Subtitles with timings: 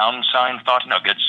[0.00, 1.20] pound sign thought nuggets.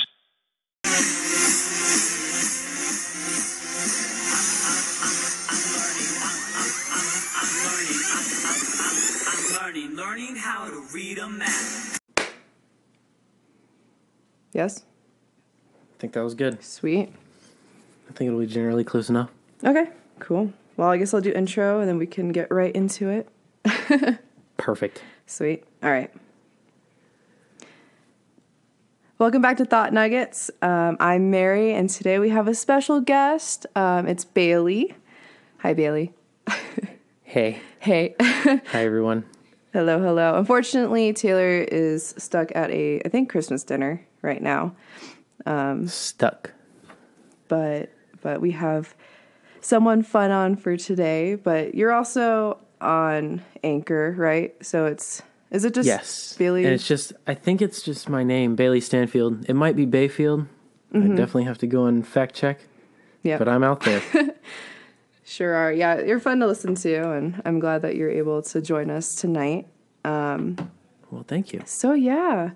[9.62, 11.49] learning, learning how to read a map.
[14.53, 14.83] Yes?
[15.74, 16.63] I think that was good.
[16.63, 17.09] Sweet.
[18.09, 19.31] I think it'll be generally close enough.
[19.66, 20.53] Okay, cool.
[20.77, 24.20] Well, I guess I'll do intro and then we can get right into it.
[24.58, 25.03] Perfect.
[25.26, 25.66] Sweet.
[25.84, 26.12] All right.
[29.21, 30.49] Welcome back to Thought Nuggets.
[30.63, 33.67] Um, I'm Mary, and today we have a special guest.
[33.75, 34.95] Um, it's Bailey.
[35.59, 36.11] Hi, Bailey.
[37.21, 37.61] Hey.
[37.77, 38.16] Hey.
[38.20, 39.23] Hi, everyone.
[39.73, 40.39] hello, hello.
[40.39, 44.75] Unfortunately, Taylor is stuck at a, I think, Christmas dinner right now.
[45.85, 46.53] Stuck.
[47.47, 47.91] But
[48.23, 48.95] but we have
[49.59, 51.35] someone fun on for today.
[51.35, 54.55] But you're also on Anchor, right?
[54.66, 56.35] So it's is it just Yes.
[56.37, 56.65] Bailey?
[56.65, 59.45] And it's just, I think it's just my name, Bailey Stanfield.
[59.49, 60.47] It might be Bayfield.
[60.93, 62.59] I definitely have to go and fact check,
[63.23, 63.38] yeah.
[63.38, 64.02] but I'm out there.
[65.31, 65.71] Sure are.
[65.71, 69.16] Yeah, you're fun to listen to, and I'm glad that you're able to join us
[69.16, 69.66] tonight.
[70.03, 71.61] well, thank you.
[71.65, 72.49] So, yeah.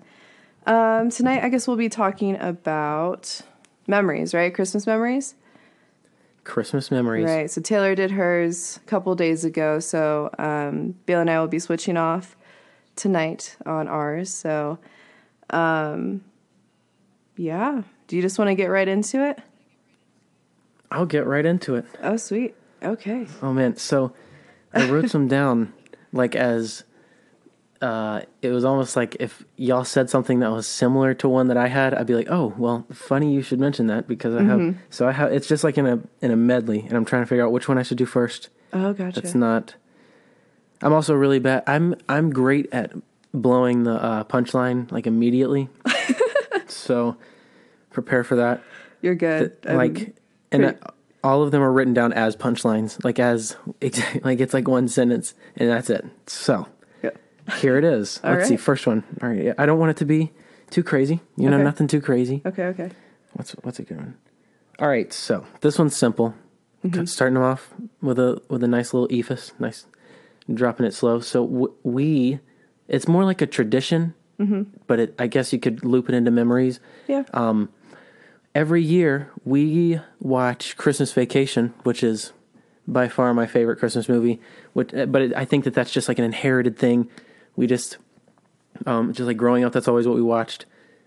[0.66, 3.40] Um, tonight, I guess we'll be talking about
[3.86, 4.52] memories, right?
[4.54, 5.36] Christmas memories?
[6.44, 7.24] Christmas memories.
[7.24, 7.50] Right.
[7.50, 9.78] So, Taylor did hers a couple days ago.
[9.80, 12.36] So, um, Bill and I will be switching off
[12.96, 14.32] tonight on ours.
[14.32, 14.78] So,
[15.50, 16.24] um,
[17.36, 17.82] yeah.
[18.08, 19.38] Do you just want to get right into it?
[20.90, 21.84] I'll get right into it.
[22.02, 22.54] Oh, sweet.
[22.82, 23.26] Okay.
[23.42, 24.12] Oh man, so
[24.72, 25.72] I wrote some down
[26.12, 26.84] like as
[27.82, 31.56] uh it was almost like if y'all said something that was similar to one that
[31.56, 34.76] I had, I'd be like, "Oh, well, funny you should mention that because I have
[34.90, 37.26] so I have it's just like in a in a medley and I'm trying to
[37.26, 38.50] figure out which one I should do first.
[38.72, 39.20] Oh, gotcha.
[39.20, 39.74] That's not
[40.82, 41.62] I'm also really bad.
[41.66, 42.92] I'm I'm great at
[43.32, 45.68] blowing the uh punchline like immediately.
[46.66, 47.16] so
[47.90, 48.62] prepare for that
[49.02, 49.56] You're good.
[49.66, 50.14] I'm- like
[50.52, 50.90] and pretty- uh,
[51.24, 53.56] all of them are written down as punchlines like as
[54.22, 56.68] like it's like one sentence and that's it so
[57.02, 57.10] Yeah.
[57.58, 60.30] here it is let's see first one all right i don't want it to be
[60.70, 61.64] too crazy you know Okay.
[61.64, 62.90] nothing too crazy Okay, okay.
[63.32, 64.14] what's what's a good one
[64.78, 66.34] all right so this one's simple
[66.84, 67.06] Mm-hmm.
[67.06, 69.86] starting them off with a with a nice little eephus nice
[70.52, 72.38] dropping it slow so w- we
[72.88, 74.64] it's more like a tradition Mm-hmm.
[74.86, 77.24] but it, i guess you could loop it into memories Yeah.
[77.32, 77.70] Um,
[78.54, 82.32] every year we watch Christmas Vacation, which is
[82.86, 84.40] by far my favorite Christmas movie.
[84.74, 87.08] Which, uh, but it, I think that that's just like an inherited thing.
[87.56, 87.96] We just,
[88.86, 90.64] um, just like growing up, that's always what we watched.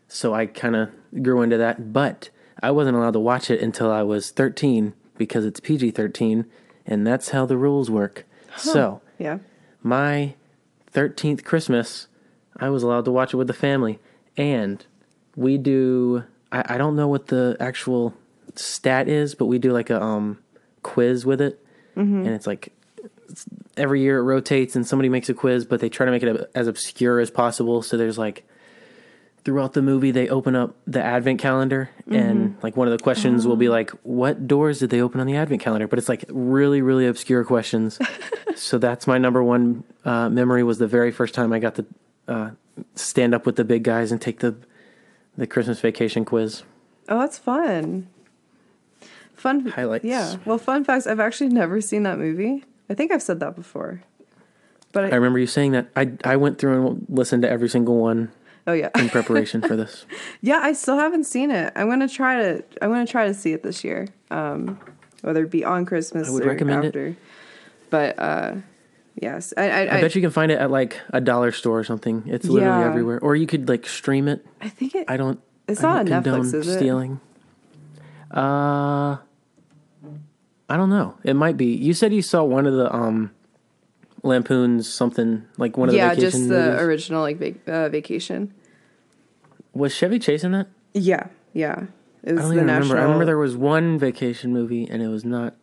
[0.08, 0.90] So I kind of
[1.24, 1.94] grew into that.
[1.94, 2.30] But
[2.62, 6.46] I wasn't allowed to watch it until I was 13 because it's PG 13,
[6.86, 8.26] and that's how the rules work.
[8.58, 9.40] So yeah.
[9.84, 10.34] my
[10.94, 12.08] 13th Christmas,
[12.58, 14.00] I was allowed to watch it with the family.
[14.38, 14.84] And
[15.36, 18.16] we do, I, I don't know what the actual
[18.56, 20.40] stat is, but we do like a um,
[20.82, 21.64] quiz with it.
[22.26, 22.74] And it's like
[23.30, 23.46] it's,
[23.78, 26.50] every year it rotates and somebody makes a quiz, but they try to make it
[26.56, 27.82] as obscure as possible.
[27.82, 28.48] So there's like,
[29.44, 31.90] throughout the movie, they open up the advent calendar.
[32.08, 35.28] And like one of the questions will be like, what doors did they open on
[35.28, 35.88] the advent calendar?
[35.88, 38.00] But it's like really, really obscure questions.
[38.56, 41.86] so that's my number one uh, memory was the very first time I got to
[42.28, 42.50] uh,
[42.96, 44.56] stand up with the big guys and take the
[45.38, 46.64] the Christmas vacation quiz.
[47.08, 48.08] Oh, that's fun.
[49.36, 50.04] Fun Highlights.
[50.04, 50.36] Yeah.
[50.44, 51.08] Well, fun facts.
[51.08, 52.66] I've actually never seen that movie.
[52.90, 54.04] I think I've said that before.
[54.92, 55.88] But I, I remember you saying that.
[55.96, 58.32] I I went through and listened to every single one
[58.70, 60.06] oh yeah, in preparation for this.
[60.42, 60.60] yeah.
[60.62, 61.74] I still haven't seen it.
[61.76, 62.64] I'm gonna try to.
[62.82, 64.08] I'm gonna try to see it this year.
[64.32, 64.80] Um,
[65.22, 67.16] whether it be on Christmas I would or recommend it.
[67.90, 68.56] But uh,
[69.20, 71.84] yes, I I, I bet you can find it at like a dollar store or
[71.84, 72.24] something.
[72.28, 72.88] It's literally Yeah.
[72.88, 73.20] everywhere.
[73.20, 74.46] Or you could like stream it.
[74.62, 75.06] I think it.
[75.10, 75.40] I don't.
[75.68, 76.78] It's I not don't on Netflix, is it?
[76.78, 77.20] Stealing.
[78.32, 79.18] Uh,
[80.72, 81.18] I don't know.
[81.24, 81.66] It might be.
[81.76, 83.32] You said you saw one of the um,
[84.24, 86.82] lampoons something like one of yeah, the vacation just the movies.
[86.82, 88.54] original like vac- uh, vacation.
[89.80, 90.68] Was Chevy Chase in that?
[90.94, 91.86] Yeah, yeah.
[92.24, 92.82] It I was don't the even national.
[92.90, 92.98] remember.
[93.00, 95.56] I remember there was one vacation movie and it was not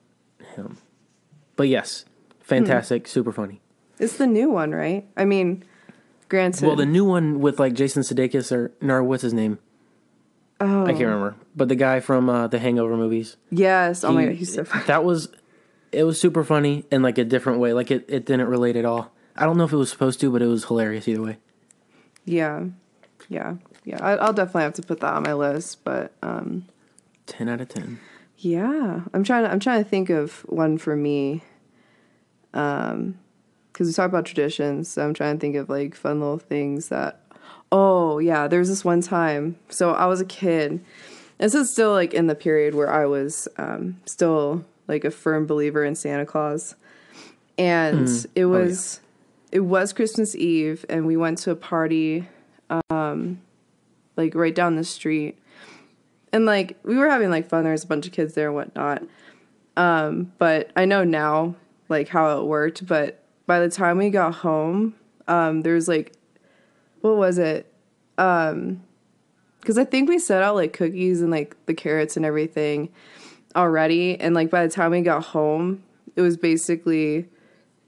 [0.54, 0.78] him.
[1.56, 2.04] But yes,
[2.40, 3.60] fantastic, super funny.
[3.98, 5.06] It's the new one, right?
[5.16, 5.64] I mean,
[6.28, 6.66] granted.
[6.66, 9.58] Well, the new one with like Jason Sudeikis or no, what's his name?
[10.60, 11.36] oh I can't remember.
[11.54, 13.36] But the guy from uh, the Hangover movies.
[13.50, 14.02] yes.
[14.04, 14.84] Oh my god, he's so funny.
[14.86, 15.28] That was
[15.92, 17.72] it was super funny in like a different way.
[17.74, 19.12] Like it, it didn't relate at all.
[19.36, 21.36] I don't know if it was supposed to, but it was hilarious either way.
[22.24, 22.64] Yeah,
[23.28, 24.04] yeah, yeah.
[24.04, 25.82] I, I'll definitely have to put that on my list.
[25.84, 26.66] But um,
[27.24, 27.98] Ten out of ten.
[28.36, 29.50] yeah, I'm trying to.
[29.50, 31.42] I'm trying to think of one for me.
[32.52, 33.18] Um,
[33.72, 36.88] because we talk about traditions, so I'm trying to think of like fun little things
[36.88, 37.20] that.
[37.72, 39.56] Oh yeah, there was this one time.
[39.70, 40.70] So I was a kid.
[40.70, 40.82] And
[41.38, 45.46] this is still like in the period where I was um, still like a firm
[45.46, 46.74] believer in Santa Claus,
[47.58, 49.00] and it was
[49.52, 52.26] it was Christmas Eve, and we went to a party,
[52.88, 53.40] um,
[54.16, 55.38] like right down the street,
[56.32, 57.64] and like we were having like fun.
[57.64, 59.02] There was a bunch of kids there and whatnot.
[59.76, 61.54] Um, but I know now
[61.88, 62.86] like how it worked.
[62.86, 64.94] But by the time we got home,
[65.28, 66.12] um, there was like
[67.00, 67.72] what was it?
[68.18, 68.82] Um,
[69.60, 72.88] because I think we set out like cookies and like the carrots and everything
[73.54, 75.82] already, and like by the time we got home,
[76.14, 77.26] it was basically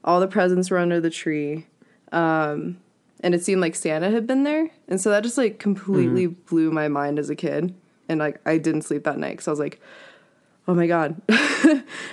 [0.03, 1.67] all the presents were under the tree.
[2.11, 2.77] Um,
[3.21, 6.41] and it seemed like Santa had been there, and so that just like completely mm-hmm.
[6.47, 7.73] blew my mind as a kid,
[8.07, 9.81] and like I didn't sleep that night because I was like,
[10.67, 11.21] "Oh my god,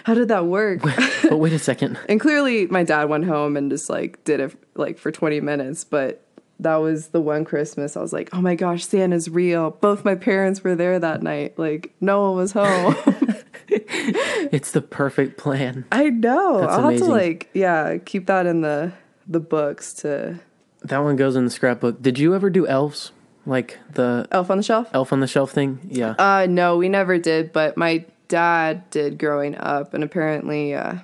[0.05, 1.99] how did that work?" But wait a second.
[2.08, 5.85] And clearly, my dad went home and just like did it like for 20 minutes.
[5.85, 6.23] But
[6.61, 9.73] that was the one Christmas I was like, oh my gosh, Santa's real.
[9.73, 11.58] Both my parents were there that night.
[11.58, 12.97] Like, no one was home.
[13.69, 15.87] It's the perfect plan.
[15.91, 16.61] I know.
[16.61, 18.93] That's I'll have to like, yeah, keep that in the
[19.26, 20.38] the books to
[20.88, 22.00] That one goes in the scrapbook.
[22.00, 23.12] Did you ever do elves?
[23.44, 24.88] Like the Elf on the Shelf.
[24.92, 25.78] elf on the shelf thing?
[25.88, 26.14] Yeah.
[26.18, 27.52] Uh, no, we never did.
[27.52, 30.96] But my dad did growing up, and apparently, uh,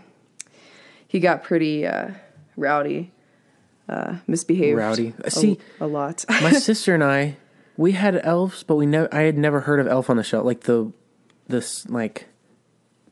[1.06, 2.10] he got pretty uh,
[2.56, 3.12] rowdy,
[3.88, 4.76] uh, misbehaved.
[4.76, 5.14] Rowdy.
[5.22, 6.24] a- See, a lot.
[6.42, 7.36] my sister and I,
[7.76, 9.08] we had elves, but we never.
[9.14, 10.44] I had never heard of elf on the shelf.
[10.44, 10.92] Like the,
[11.46, 12.26] this like,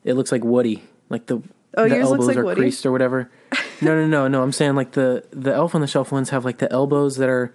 [0.03, 0.83] it looks like Woody.
[1.09, 1.41] Like the
[1.77, 2.61] Oh, the yours looks elbows like are Woody?
[2.61, 3.29] creased or whatever.
[3.83, 4.43] No, no, no, no.
[4.43, 7.29] I'm saying like the the elf on the shelf ones have like the elbows that
[7.29, 7.51] are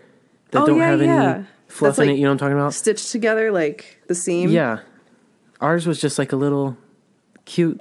[0.50, 1.34] that Oh, don't yeah, have yeah.
[1.36, 2.18] any fluff That's in like- it.
[2.18, 2.74] You know what I'm talking about?
[2.74, 4.50] stitched together like the seam.
[4.50, 4.80] Yeah.
[5.60, 6.76] Ours was just like a little
[7.44, 7.80] cute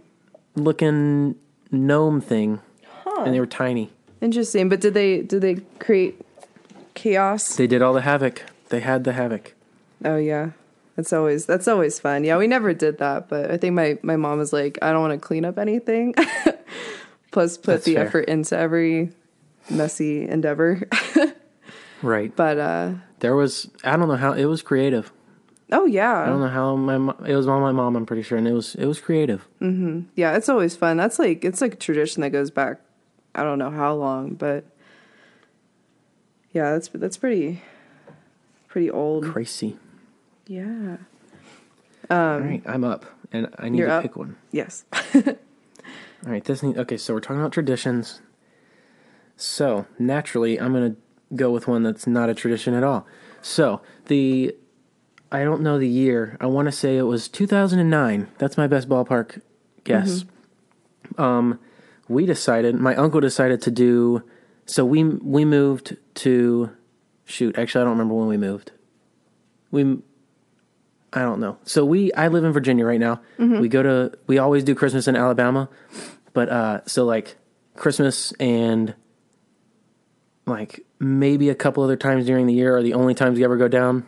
[0.55, 1.35] looking
[1.71, 2.61] gnome thing.
[3.17, 3.91] And they were tiny.
[4.21, 4.69] Interesting.
[4.69, 6.21] But did they did they create
[6.93, 7.55] chaos?
[7.55, 8.43] They did all the havoc.
[8.69, 9.55] They had the havoc.
[10.03, 10.51] Oh yeah.
[10.95, 12.24] That's always that's always fun.
[12.24, 15.01] Yeah, we never did that, but I think my my mom was like, I don't
[15.01, 16.13] want to clean up anything.
[17.31, 18.07] Plus put That's the fair.
[18.07, 19.12] effort into every
[19.69, 20.81] messy endeavor.
[22.01, 22.36] Right.
[22.36, 25.12] but uh There was I don't know how it was creative.
[25.71, 26.19] oh yeah.
[26.21, 27.95] I don't know how my it was on my mom.
[27.95, 29.47] I'm pretty sure, and it was it was creative.
[30.15, 30.97] Yeah, it's always fun.
[30.97, 32.80] That's like it's like a tradition that goes back
[33.33, 34.65] I don't know how long, but
[36.53, 37.62] yeah, that's that's pretty
[38.68, 39.25] pretty old.
[39.25, 39.77] Crazy.
[40.47, 40.97] Yeah.
[42.09, 44.03] All right, I'm up, and I need to up?
[44.03, 44.38] pick one.
[44.51, 44.86] Yes.
[45.25, 46.97] All right, this need, okay.
[46.97, 48.21] So we're talking about traditions.
[49.38, 50.95] So naturally, I'm gonna
[51.36, 53.06] go with one that's not a tradition at all.
[53.42, 54.56] So the
[55.31, 56.38] I don't know the year.
[56.39, 58.27] I want to say it was 2009.
[58.38, 59.42] That's my best ballpark
[59.83, 60.25] guess.
[61.18, 61.59] Um,
[62.07, 62.75] we decided.
[62.75, 64.24] My uncle decided to do.
[64.65, 66.71] So we we moved to.
[67.27, 68.71] Shoot, actually, I don't remember when we moved.
[69.71, 69.97] We
[71.13, 71.57] I don't know.
[71.63, 73.22] So we I live in Virginia right now.
[73.62, 75.69] We go to we always do Christmas in Alabama,
[76.34, 77.38] but uh so like
[77.75, 78.94] Christmas and
[80.46, 83.57] like maybe a couple other times during the year are the only times we ever
[83.57, 84.06] go down.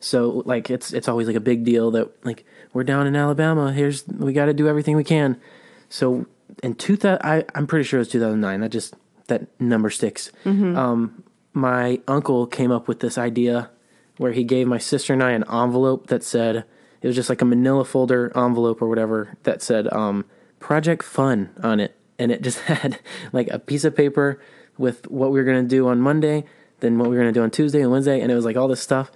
[0.00, 3.72] So like it's it's always like a big deal that like we're down in Alabama.
[3.72, 5.40] Here's we got to do everything we can.
[5.88, 6.26] So
[6.62, 8.60] in 2000 I I'm pretty sure it was 2009.
[8.60, 8.94] That just
[9.26, 10.30] that number sticks.
[10.76, 13.70] Um my uncle came up with this idea
[14.16, 16.64] where he gave my sister and I an envelope that said
[17.02, 20.24] it was just like a manila folder envelope or whatever that said um,
[20.58, 21.96] project fun on it.
[22.18, 22.98] And it just had
[23.32, 24.40] like a piece of paper
[24.78, 26.44] with what we were going to do on monday
[26.80, 28.56] then what we were going to do on tuesday and wednesday and it was like
[28.56, 29.10] all this stuff.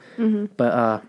[0.57, 1.01] But uh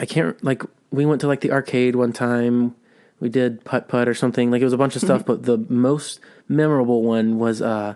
[0.00, 2.74] i can't like we went to like the arcade one time.
[3.20, 4.50] We did putt putt or something.
[4.50, 7.94] Like it was a bunch of stuff but the most memorable one was uh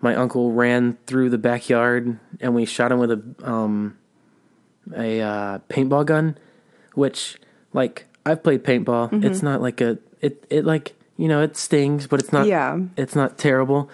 [0.00, 3.96] my uncle ran through the backyard and we shot him with a um
[4.96, 6.36] a uh, paintball gun,
[6.94, 7.38] which
[7.72, 9.24] like I've played paintball.
[9.24, 12.78] It's not like a it it like you know it stings, but it's not Yeah.
[12.96, 13.90] it's not terrible.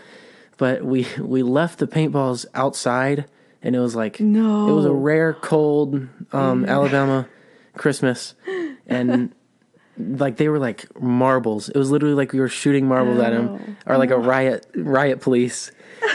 [0.57, 3.27] But we we left the paintballs outside,
[3.63, 4.69] and it was like No.
[4.69, 7.29] it was a rare cold um, Alabama
[7.77, 8.35] Christmas,
[8.87, 9.33] and
[9.97, 11.69] like they were like marbles.
[11.69, 15.21] It was literally like we were shooting marbles at him, or like a riot riot
[15.21, 15.71] police.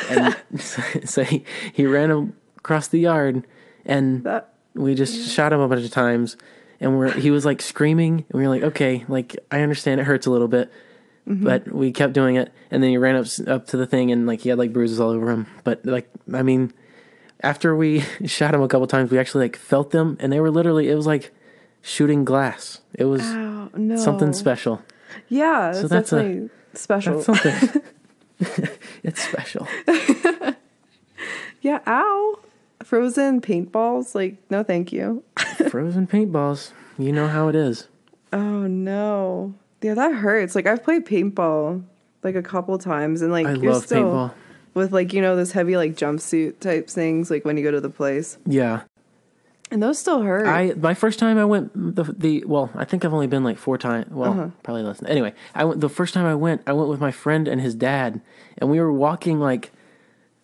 [0.09, 3.45] And so, so he he ran across the yard,
[3.85, 6.37] and That we just shot him a bunch of times.
[6.79, 10.03] And we're he was like screaming, and we were like, okay, like I understand it
[10.03, 10.71] hurts a little bit,
[11.27, 11.43] mm-hmm.
[11.43, 12.51] but we kept doing it.
[12.71, 14.99] And then he ran up up to the thing, and like he had like bruises
[14.99, 15.47] all over him.
[15.63, 16.73] But like I mean,
[17.41, 20.51] after we shot him a couple times, we actually like felt them, and they were
[20.51, 21.31] literally it was like
[21.81, 22.81] shooting glass.
[22.93, 23.95] It was oh, no.
[23.95, 24.81] something special.
[25.29, 27.21] Yeah, that's, that's a- definitely special.
[27.21, 27.81] That's something.
[29.03, 29.67] it's special.
[31.61, 32.39] yeah, ow.
[32.83, 34.13] Frozen paintballs.
[34.15, 35.23] Like, no, thank you.
[35.69, 36.71] Frozen paintballs.
[36.97, 37.87] You know how it is.
[38.31, 39.53] Oh no.
[39.81, 40.55] Yeah, that hurts.
[40.55, 41.83] Like I've played paintball
[42.23, 44.33] like a couple times and like I you're love still paintball.
[44.73, 47.81] with like, you know, those heavy like jumpsuit type things, like when you go to
[47.81, 48.37] the place.
[48.45, 48.81] Yeah.
[49.71, 50.45] And those still hurt.
[50.45, 53.57] I my first time I went the the well I think I've only been like
[53.57, 54.47] four times well Uh-huh.
[54.61, 57.09] probably less than anyway I went the first time I went I went with my
[57.11, 58.21] friend and his dad
[58.59, 59.71] and we were walking like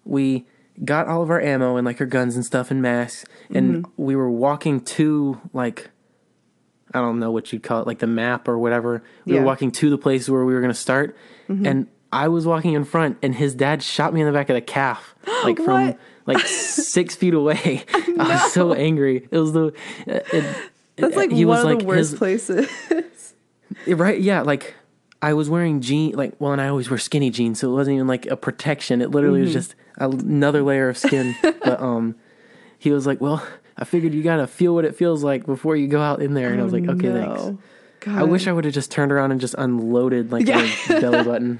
[0.03, 0.47] we
[0.85, 4.03] got all of our ammo and like our guns and stuff and masks and Mm-hmm.
[4.03, 5.89] we were walking to like
[6.93, 9.39] I don't know what you'd call it like the map or whatever we Yeah.
[9.41, 11.15] were walking to the place where we were gonna start
[11.49, 11.65] Mm-hmm.
[11.65, 14.55] and I was walking in front and his dad shot me in the back of
[14.55, 15.95] the calf like from
[16.25, 17.83] like six feet away.
[17.93, 19.27] I was so angry.
[19.31, 19.73] It was the
[20.07, 20.55] it,
[20.95, 22.69] That's like he one was of like the worst his- places.
[23.87, 24.75] right yeah like
[25.21, 27.95] I was wearing jean like well and I always wear skinny jeans so it wasn't
[27.95, 29.01] even like a protection.
[29.01, 29.45] It literally Mm-hmm.
[29.45, 31.35] was just another layer of skin.
[31.41, 32.15] but um,
[32.77, 33.45] he was like, well.
[33.81, 36.51] I figured you gotta feel what it feels like before you go out in there,
[36.51, 37.41] and I was like, okay, thanks.
[37.41, 37.57] Oh,
[38.01, 38.17] God.
[38.17, 40.69] I wish I would have just turned around and just unloaded like Yeah.
[40.89, 41.59] the belly button.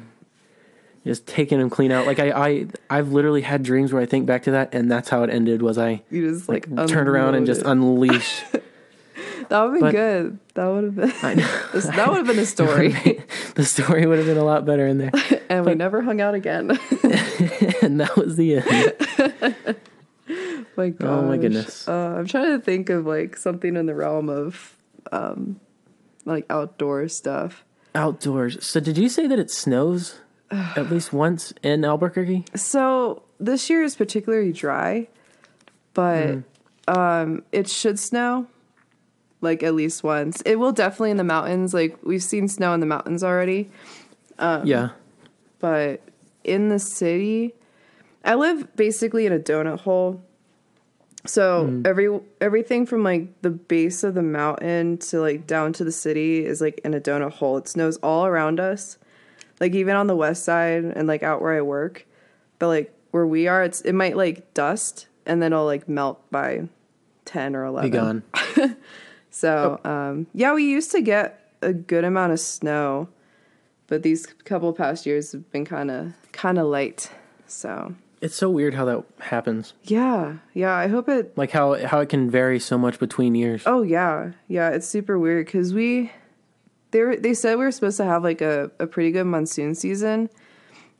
[1.05, 2.05] Just taking him clean out.
[2.05, 5.07] Like I, I, I've literally had dreams where I think back to that, and that's
[5.07, 5.61] how it ended.
[5.61, 8.43] Was I you just like, like turned around and just unleashed?
[9.49, 10.39] That would be but- good.
[10.55, 11.47] That would have been I know.
[11.73, 12.89] that would have been a story.
[13.55, 15.11] the story would have been a lot better in there,
[15.49, 16.71] and we never hung out again.
[17.81, 19.77] and that was the end.
[20.75, 21.07] my gosh.
[21.07, 21.87] Oh my goodness.
[21.87, 24.75] Uh, I'm trying to think of like something in the realm of
[25.11, 25.59] um
[26.25, 27.63] like outdoor stuff.
[27.95, 28.63] Outdoors.
[28.65, 30.19] So, did you say that it snows
[30.51, 32.45] at least once in Albuquerque?
[32.55, 35.07] So this year is particularly dry,
[35.93, 36.43] but Mm.
[36.87, 38.47] um, it should snow
[39.41, 40.41] like at least once.
[40.45, 41.73] It will definitely in the mountains.
[41.73, 43.69] Like we've seen snow in the mountains already,
[44.37, 44.89] Um, yeah.
[45.59, 46.01] but
[46.43, 47.53] in the city,
[48.23, 50.21] I live basically in a donut hole.
[51.25, 55.91] So every everything from like the base of the mountain to like down to the
[55.91, 57.57] city is like in a donut hole.
[57.57, 58.97] It snows all around us,
[59.59, 62.05] like even on the west side and like out where I work.
[62.57, 66.19] But like where we are, it's it might like dust and then it'll like melt
[66.31, 66.69] by
[67.25, 67.91] ten or eleven.
[67.91, 68.23] Be gone.
[69.29, 73.09] So um, yeah, we used to get a good amount of snow,
[73.87, 77.11] but these couple past years have been kind of kind of light.
[77.47, 79.73] So It's so weird how that happens.
[79.83, 80.73] yeah, yeah.
[80.73, 81.37] I hope it.
[81.37, 83.63] Like how how it can vary so much between years.
[83.65, 84.69] Oh yeah, yeah.
[84.69, 86.11] It's super weird because we
[86.91, 89.75] they were they said we were supposed to have like a a pretty good monsoon
[89.75, 90.29] season,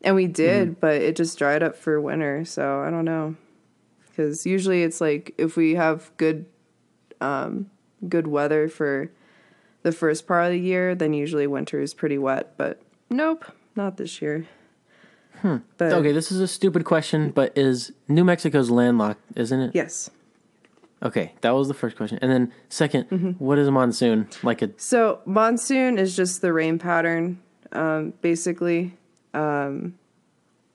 [0.04, 2.46] and we did, but it just dried up for winter.
[2.46, 3.36] So I don't know
[4.10, 6.46] because usually it's like if we have good
[7.22, 7.70] um
[8.08, 9.10] good weather for
[9.84, 12.54] the first part of the year, then usually winter is pretty wet.
[12.58, 14.48] But nope, not this year.
[15.42, 19.72] But Okay, this is a stupid question, but is New Mexico's landlocked, isn't it?
[19.74, 20.10] yes.
[21.02, 22.20] Okay, that was the first question.
[22.22, 23.30] And then 2nd Mm-hmm.
[23.44, 24.28] what is a monsoon?
[24.44, 27.40] Like a So monsoon is just the rain pattern,
[27.72, 28.98] um, basically.
[29.34, 29.94] Um,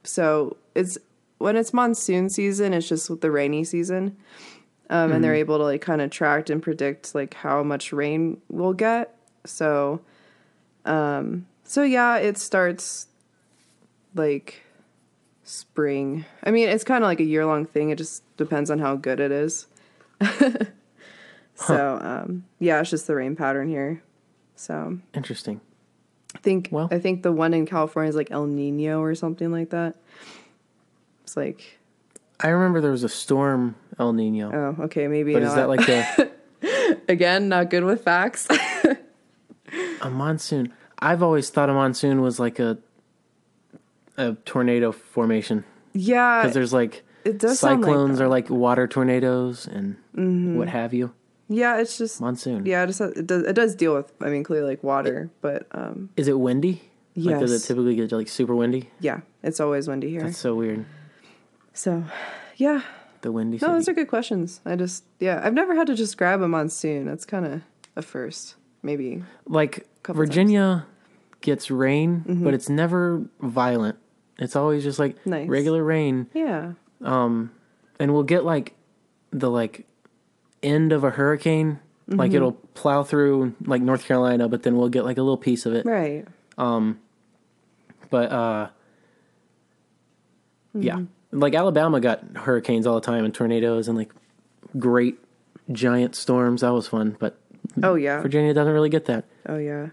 [0.02, 0.96] so it's
[1.36, 4.16] when it's monsoon season, it's just the rainy season,
[4.90, 8.40] um, and they're able to like kind of track and predict like how much rain
[8.48, 9.14] we'll get.
[9.44, 10.00] So,
[10.84, 13.06] um, so yeah, it starts
[14.14, 14.62] like
[15.42, 16.24] spring.
[16.42, 17.90] I mean, it's kind of like a year long thing.
[17.90, 19.66] It just depends on how good it is.
[21.56, 24.02] So, um, yeah, it's just the rain pattern here.
[24.56, 25.60] So, interesting.
[26.34, 29.52] I think Well- I think the one in California is like El Nino or something
[29.52, 29.94] like that.
[31.22, 31.78] It's like,
[32.40, 34.50] I remember there was a storm El Nino.
[34.52, 36.30] oh, okay, maybe but is that like a,
[37.08, 38.48] again not good with facts?
[40.02, 40.72] a monsoon?
[40.98, 42.78] I've always thought a monsoon was like a
[44.16, 48.14] a tornado formation yeah, because there's like it does like cyclones.
[48.16, 48.22] Mm-hmm.
[48.24, 49.96] are like water tornadoes and
[50.56, 51.12] what have you.
[51.48, 52.64] yeah, it's just Monsoon.
[52.66, 55.66] yeah, it just it does it does deal with I mean clearly like water, but
[55.72, 56.82] um, Is it windy?
[57.14, 57.32] Yeah.
[57.32, 58.90] Like, does it typically get like super windy?
[59.00, 60.22] yeah, it's always windy here.
[60.22, 60.84] That's so weird.
[61.74, 62.04] So,
[62.56, 62.82] yeah,
[63.22, 63.58] The windy.
[63.60, 64.60] no, those are good questions.
[64.64, 67.04] I just yeah, I've never had to just grab a monsoon.
[67.04, 67.62] That's kind of
[67.96, 69.22] a first, maybe.
[69.46, 70.12] like Mm-hmm.
[70.18, 70.86] Virginia
[71.40, 73.96] gets rain, but it's never violent.
[74.38, 75.48] It's always just like Nice.
[75.48, 77.50] regular rain, Yeah, and
[77.98, 78.74] we'll get like
[79.30, 79.86] the like
[80.62, 81.80] end of a hurricane.
[82.06, 82.36] Like Mm-hmm.
[82.36, 85.72] it'll plow through like North Carolina, but then we'll get like a little piece of
[85.74, 85.86] it.
[85.86, 86.26] right.
[86.58, 87.00] Um,
[88.10, 88.68] But uh,
[90.74, 91.04] yeah, Mm-hmm.
[91.40, 94.12] Like Alabama got hurricanes all the time and tornadoes and like
[94.78, 95.18] great
[95.72, 96.60] giant storms.
[96.62, 97.38] That was fun, but
[97.82, 98.20] Oh yeah.
[98.20, 99.24] Virginia doesn't really get that.
[99.48, 99.88] Oh yeah.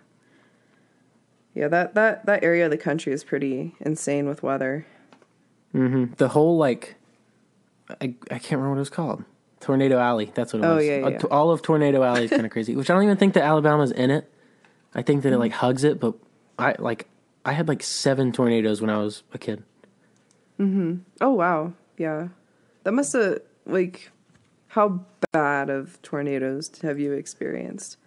[1.54, 4.86] Yeah, that that that area of the country is pretty insane with weather.
[5.76, 6.14] Mm-hmm.
[6.18, 6.96] The whole like,
[7.90, 9.24] I, I can't remember what it was called.
[9.60, 10.32] Tornado Alley.
[10.34, 10.86] That's what it Oh, was.
[10.86, 11.20] yeah, yeah.
[11.30, 13.92] All of Tornado Alley is kind of crazy, which I don't even think that Alabama's
[13.92, 14.30] in it.
[14.96, 16.16] I think that it like hugs it, but
[16.58, 17.08] I like
[17.46, 19.64] I had like seven tornadoes when I was a kid.
[21.22, 22.30] Oh wow, yeah,
[22.84, 24.12] that must have like,
[24.68, 27.98] how bad of tornadoes have you experienced?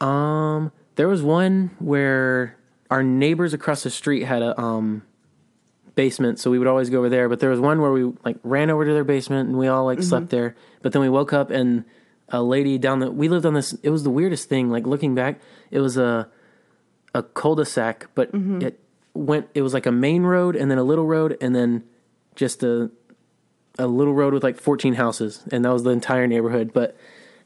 [0.00, 2.56] Um, there was one where
[2.90, 5.02] our neighbors across the street had a um
[5.94, 7.28] basement, so we would always go over there.
[7.28, 9.84] But there was one where we like ran over to their basement and we all
[9.84, 10.56] like slept there.
[10.82, 11.84] But then we woke up and
[12.28, 13.74] a lady down the we lived on this.
[13.82, 14.70] It was the weirdest thing.
[14.70, 16.28] Like looking back, it was a
[17.14, 18.30] a cul-de-sac, but
[18.62, 18.80] it
[19.14, 19.48] went.
[19.54, 21.84] It was like a main road and then a little road and then
[22.34, 22.90] just a
[23.78, 26.72] a little road with like 14 houses, and that was the entire neighborhood.
[26.72, 26.96] But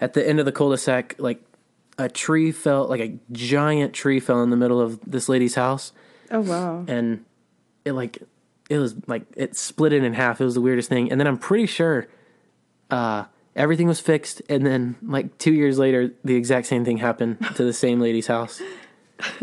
[0.00, 1.40] at the end of the cul-de-sac, like
[1.96, 5.92] a tree fell, like a giant tree fell in the middle of this lady's house,
[6.30, 7.24] Oh wow, and
[7.84, 8.18] it like
[8.68, 10.40] it was like it split it in half.
[10.40, 11.10] It was the weirdest thing.
[11.10, 12.06] And then I'm pretty sure
[12.90, 13.24] uh,
[13.56, 17.64] everything was fixed, and then like two years later, the exact same thing happened to
[17.64, 18.60] the same lady's house.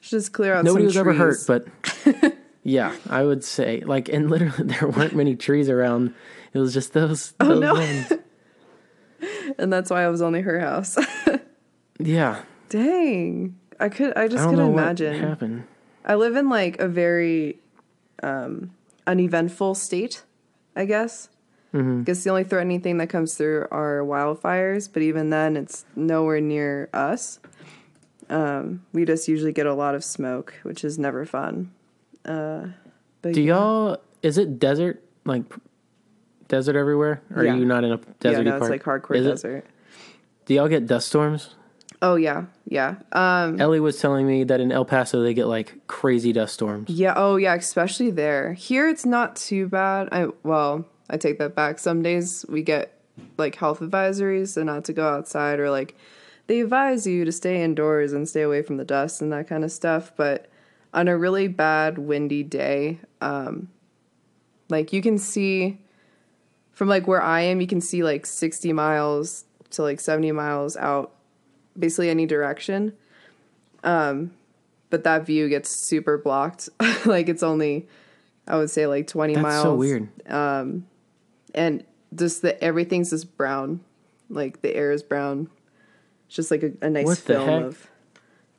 [0.00, 0.64] just clear out.
[0.64, 1.66] Nobody was ever hurt, but
[2.62, 6.14] yeah, I would say like, and literally there weren't many trees around.
[6.52, 7.32] It was just those.
[7.32, 7.74] those Oh, no.
[7.74, 8.12] ones.
[9.58, 10.96] and that's why it was only her house.
[12.00, 15.14] Yeah, Dang, I could, I I just don't couldn't imagine.
[15.20, 15.64] what happened.
[16.04, 17.58] I live in like a very
[18.22, 18.70] um,
[19.06, 20.22] uneventful state,
[20.76, 21.28] I guess.
[21.74, 22.00] Mm-hmm.
[22.00, 26.40] Because the only threatening thing that comes through are wildfires, but even then, it's nowhere
[26.40, 27.40] near us.
[28.30, 31.70] Um, we just usually get a lot of smoke, which is never fun.
[32.24, 32.68] Uh,
[33.22, 33.54] but Do yeah.
[33.54, 33.96] y'all?
[34.22, 35.42] Is it desert like
[36.48, 37.22] desert everywhere?
[37.34, 37.54] Or Yeah.
[37.54, 38.44] are you not in a desert?
[38.44, 39.30] Yeah, no, it's like hardcore Is it?
[39.30, 39.66] desert.
[40.46, 41.54] Do y'all get dust storms?
[42.00, 45.74] Oh yeah, yeah, um, Ellie was telling me that in El Paso they get like
[45.88, 46.88] crazy dust storms.
[46.90, 47.12] yeah.
[47.16, 48.52] Oh yeah, especially there.
[48.52, 50.08] Here it's not too bad.
[50.12, 51.80] I well, I take that back.
[51.80, 52.92] Some days we get
[53.36, 55.96] like health advisories, so not to go outside, or like
[56.48, 59.64] they advise you to stay indoors and stay away from the dust and that kind
[59.64, 60.12] of stuff.
[60.16, 60.48] But
[60.92, 63.68] on a really bad windy day, um,
[64.68, 65.78] like you can see
[66.72, 70.76] from like where I am, you can see like sixty miles to like seventy miles
[70.76, 71.12] out,
[71.78, 72.94] basically any direction.
[73.84, 74.32] Um,
[74.90, 76.70] but that view gets super blocked.
[77.04, 77.86] like it's only,
[78.46, 80.08] I would say like twenty That's miles so weird.
[81.54, 81.84] and
[82.14, 83.80] just the everything's just brown
[84.30, 85.50] like the air is brown
[86.28, 87.90] it's just like a, a nice What film of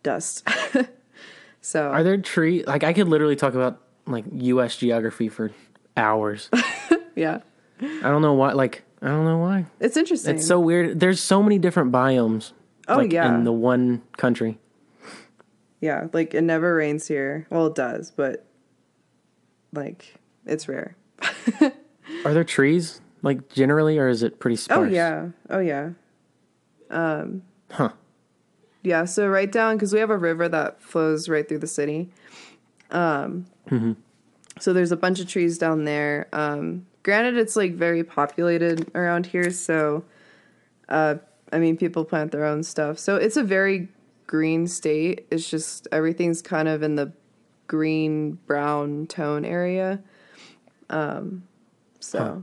[0.02, 0.48] dust
[1.62, 2.66] so Are there trees?
[2.66, 4.76] Like I could literally talk about like U.S.
[4.76, 5.52] geography for
[5.96, 6.50] hours.
[7.16, 7.42] yeah
[7.80, 8.54] I don't know why.
[8.54, 9.68] Like I don't know why.
[9.80, 11.00] it's interesting It's so weird.
[11.00, 12.54] There's so many different biomes.
[12.88, 13.34] Oh, like, yeah.
[13.36, 14.58] in the one country.
[15.80, 18.48] yeah like it never rains here well it does but
[19.74, 20.96] like it's rare
[22.26, 24.90] Are there trees like generally, or is it pretty oh, sparse?
[24.90, 25.90] oh yeah oh yeah
[26.90, 27.90] um, Huh.
[28.84, 32.10] yeah so right down because we have a river that flows right through the city.
[32.92, 33.46] Um
[34.60, 36.28] so there's a bunch of trees down there.
[36.34, 40.04] Um granted it's like very populated around here so
[40.90, 41.16] uh
[41.52, 42.98] i mean people plant their own stuff.
[43.00, 43.90] So it's a very
[44.28, 45.28] green state.
[45.32, 47.12] It's just everything's kind of in the
[47.68, 50.02] green brown tone area.
[50.90, 51.44] Um
[52.00, 52.36] so Huh.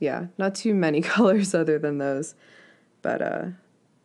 [0.00, 2.34] yeah not too many colors other than those.
[3.02, 3.44] But uh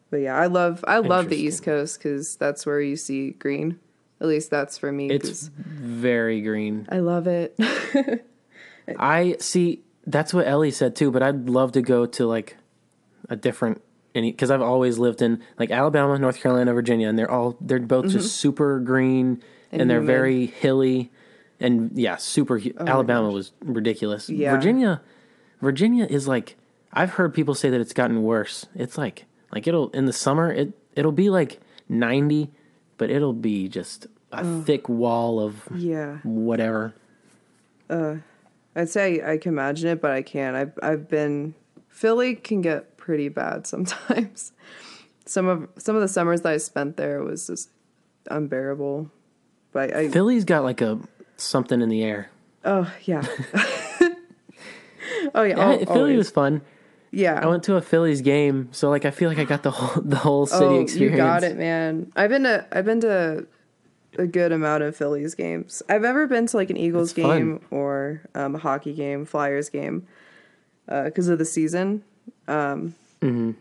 [0.09, 3.79] but yeah, I love I love the East Coast because that's where you see green.
[4.19, 5.09] At least that's for me.
[5.09, 6.87] It's very green.
[6.91, 7.55] I love it.
[8.99, 9.81] I see.
[10.05, 11.11] That's what Ellie said too.
[11.11, 12.57] But I'd love to go to like
[13.29, 13.81] a different
[14.15, 17.79] any because I've always lived in like Alabama, North Carolina, Virginia, and they're all they're
[17.79, 19.81] both just super green and, Mm-hmm.
[19.81, 20.09] And they're humid.
[20.09, 21.11] Oh very hilly
[21.59, 22.57] and yeah, super.
[22.57, 24.29] hu- Alabama was ridiculous.
[24.29, 24.55] Yeah.
[24.55, 25.01] Virginia,
[25.61, 26.55] Virginia is like
[26.93, 28.65] I've heard people say that it's gotten worse.
[28.75, 32.49] It's like like it'll in the summer it it'll be like ninety,
[32.97, 36.93] but it'll be just a thick wall of yeah, whatever.
[38.75, 40.55] I'd say I can imagine it, but I can't.
[40.55, 41.55] I've I've been
[41.89, 44.51] Philly can get pretty bad sometimes.
[45.25, 47.69] Some of some of the summers that I spent there was just
[48.29, 49.09] unbearable.
[49.71, 50.99] But I Philly's got like a
[51.37, 52.29] something in the air.
[52.63, 53.25] oh yeah.
[55.33, 56.17] oh yeah, Yeah, Philly always.
[56.17, 56.61] was fun.
[57.17, 57.39] Yeah.
[57.41, 60.01] I went to a Phillies game, so like I feel like I got the whole
[60.03, 61.11] the whole city oh, experience.
[61.11, 62.11] you got it, man.
[62.15, 63.45] I've been to I've been to
[64.17, 65.83] a good amount of Phillies games.
[65.89, 67.37] I've ever been to like an Eagles It's fun.
[67.37, 70.07] game or um, a hockey game, Flyers game,
[70.85, 72.03] because of the season.
[72.47, 73.51] Um, Mm-hmm.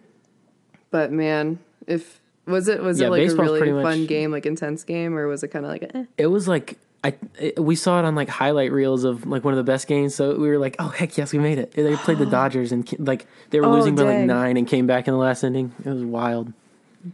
[0.90, 4.47] But man, if was it was Yeah, it like a really fun much- game, like
[4.47, 6.05] intense game, or was it kind of like eh?
[6.19, 9.52] It was like I it, we saw it on like highlight reels of like one
[9.54, 10.14] of the best games.
[10.14, 11.72] So we were like, oh heck yes, we made it.
[11.72, 14.87] They played the Dodgers and like they were Oh, losing by like nine and came
[14.87, 15.72] back in the last inning.
[15.85, 16.52] It was wild.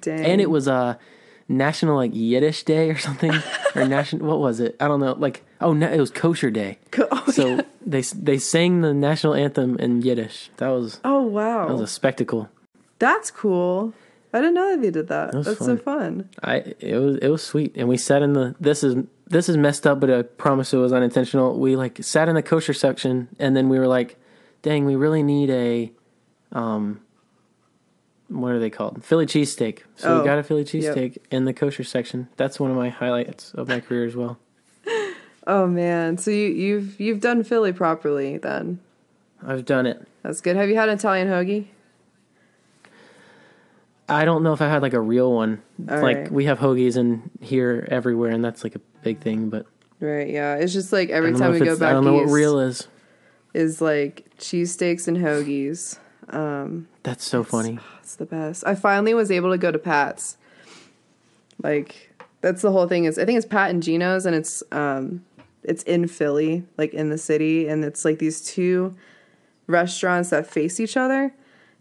[0.01, 0.25] Dang.
[0.25, 0.95] And it was uh
[1.49, 3.33] National like Yiddish Day or something
[3.75, 4.77] or national what was it?
[4.81, 5.13] I don't know.
[5.13, 6.79] Like oh no, it was Kosher Day.
[6.91, 7.63] Co- oh, So yeah.
[7.85, 10.51] they they sang the national anthem in Yiddish.
[10.57, 11.67] That was Oh wow.
[11.67, 12.49] that was a spectacle.
[12.99, 13.93] That's cool.
[14.33, 15.33] I didn't know that they did that.
[15.33, 16.31] That's so fun.
[16.43, 19.57] I it was it was sweet, and we sat in the this is this is
[19.57, 21.59] messed up, but I promise it was unintentional.
[21.59, 24.17] We like sat in the kosher section, and then we were like,
[24.61, 25.91] "Dang, we really need a,
[26.53, 27.01] um,
[28.29, 29.03] what are they called?
[29.05, 30.69] Philly cheesesteak." So Oh, we got a Philly yep.
[30.71, 32.29] cheesesteak in the kosher section.
[32.37, 34.39] That's one of my highlights of my career as well.
[35.45, 36.19] Oh man.
[36.19, 38.79] So you you've you've done Philly properly then.
[39.45, 40.07] I've done it.
[40.23, 40.55] That's good.
[40.55, 41.67] Have you had an Italian hoagie?
[44.09, 45.61] I don't know if I had like a real one.
[45.91, 46.31] All like right.
[46.33, 49.49] we have hoagies in here everywhere, and that's like a big thing.
[49.51, 49.67] But
[50.01, 50.57] Right, yeah.
[50.57, 52.89] It's just like every time we go back I don't know what real is.
[53.55, 55.99] is like cheesesteaks and hoagies.
[56.29, 57.79] Um That's so funny.
[58.03, 58.65] It's the best.
[58.67, 60.37] I finally was able to go to Pat's.
[61.63, 65.25] Like that's the whole thing is I think it's Pat and Geno's and it's um
[65.63, 68.97] it's in Philly, like in the city, and it's like these two
[69.69, 71.33] restaurants that face each other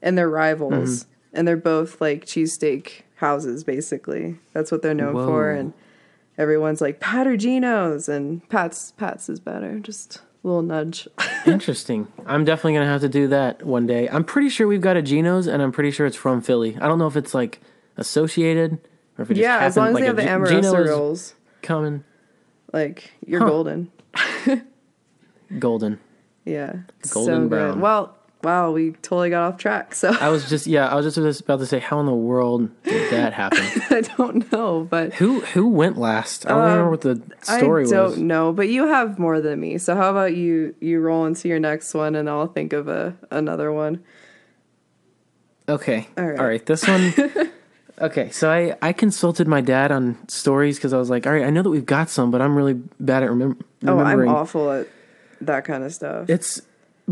[0.01, 1.07] and they're rivals.
[1.33, 4.37] And they're both like cheesesteak houses basically.
[4.53, 5.73] That's what they're known for and
[6.41, 7.37] everyone's like Pat or
[8.09, 9.79] and Pat's Pat's is better.
[9.79, 11.07] Just a little nudge.
[11.45, 12.07] Interesting.
[12.25, 14.09] I'm definitely gonna have to do that one day.
[14.09, 16.77] I'm pretty sure we've got a Geno's, and I'm pretty sure it's from Philly.
[16.81, 17.61] I don't know if it's like
[17.97, 18.79] associated
[19.17, 22.03] or if it just yeah, as long as like they have the Geno's rolls, coming
[22.73, 23.47] like you're Huh.
[23.49, 23.91] golden.
[25.59, 25.99] golden.
[26.45, 26.73] Yeah.
[27.11, 27.73] Golden so brown.
[27.73, 27.81] Good.
[27.81, 29.93] Well, wow, we totally got off track.
[29.95, 32.69] So I was just yeah, I was just about to say, how in the world
[32.83, 33.59] did that happen?
[33.89, 36.45] I don't know, but who who went last?
[36.45, 38.17] I don't remember what the story Um, I don't was.
[38.19, 38.53] know.
[38.53, 39.77] But you have more than me.
[39.77, 43.15] So how about you you roll into your next one and I'll think of a
[43.29, 44.03] another one.
[45.69, 46.07] Okay.
[46.17, 46.39] All right.
[46.39, 46.65] All right.
[46.65, 47.13] This one.
[48.01, 48.29] okay.
[48.31, 51.49] So I, I consulted my dad on stories because I was like, all right, I
[51.49, 53.97] know that we've got some, but I'm really bad at remem- Oh.
[53.99, 54.87] I'm awful at
[55.41, 56.29] that kind of stuff.
[56.29, 56.61] It's,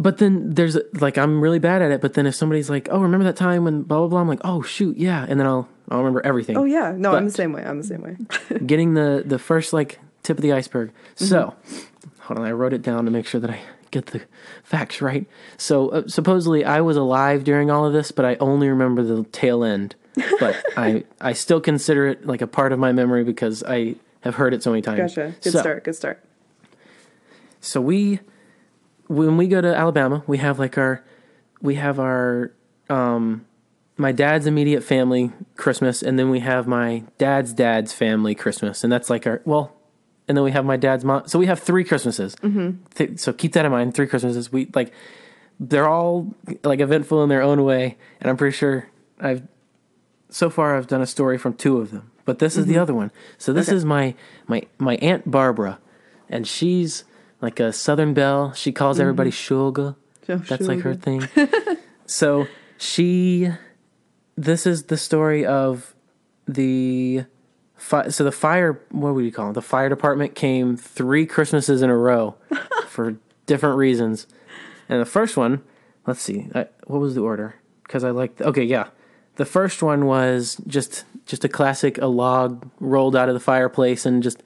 [0.01, 1.99] but then there's like, I'm really bad at it.
[2.01, 4.39] But then if somebody's like, oh, remember that time when blah, blah, blah, I'm like,
[4.45, 4.97] oh, shoot.
[4.97, 5.25] Yeah.
[5.27, 6.55] And then I'll, I'll remember everything.
[6.57, 7.63] oh yeah, no, I'm the same way.
[7.63, 8.15] I'm the same way.
[8.65, 10.91] Getting the, the first like tip of the iceberg.
[11.15, 11.25] Mm-hmm.
[11.25, 11.53] So
[12.19, 12.45] hold on.
[12.45, 13.59] I wrote it down to make sure that I
[13.91, 14.21] get the
[14.63, 15.27] facts right.
[15.57, 19.23] So uh, supposedly I was alive during all of this, but I only remember the
[19.25, 19.95] tail end.
[20.39, 24.35] But I, I still consider it like a part of my memory because I have
[24.35, 25.15] heard it so many times.
[25.15, 25.33] Gotcha.
[25.41, 25.83] Good So- start.
[25.83, 26.23] Good start.
[27.61, 28.19] so we
[29.09, 31.03] when we go to alabama we have like our
[31.61, 32.51] we have our
[32.89, 33.43] um
[33.97, 38.93] my dad's immediate family christmas and then we have my dad's dad's family christmas and
[38.93, 39.75] that's like our well
[40.27, 43.15] and then we have my dad's mom so we have three christmases mm-hmm.
[43.15, 44.93] so keep that in mind three christmases we like
[45.59, 48.87] they're all like eventful in their own way and i'm pretty sure
[49.19, 49.41] i've
[50.29, 52.93] so far i've done a story from two of them but this is the other
[52.93, 53.75] one so this Okay.
[53.75, 54.13] is my
[54.47, 55.79] my my aunt barbara
[56.29, 57.03] and she's
[57.41, 58.53] like a southern belle.
[58.53, 59.01] She calls mm-hmm.
[59.01, 59.95] everybody sugar.
[60.27, 61.27] Oh, that's like her thing.
[62.09, 62.47] So
[62.77, 63.49] she
[64.35, 65.93] this is the story of
[66.47, 67.25] the
[67.75, 69.53] fi- so the fire what would you call it?
[69.53, 72.35] The fire department came three christmases in a row
[72.87, 74.25] for different reasons.
[74.89, 75.61] And the first one
[76.07, 77.55] let's see I, what was the order?
[77.83, 78.89] Because i like okay yeah.
[79.35, 84.03] The first one was just just a classic a log rolled out of the fireplace
[84.03, 84.41] and just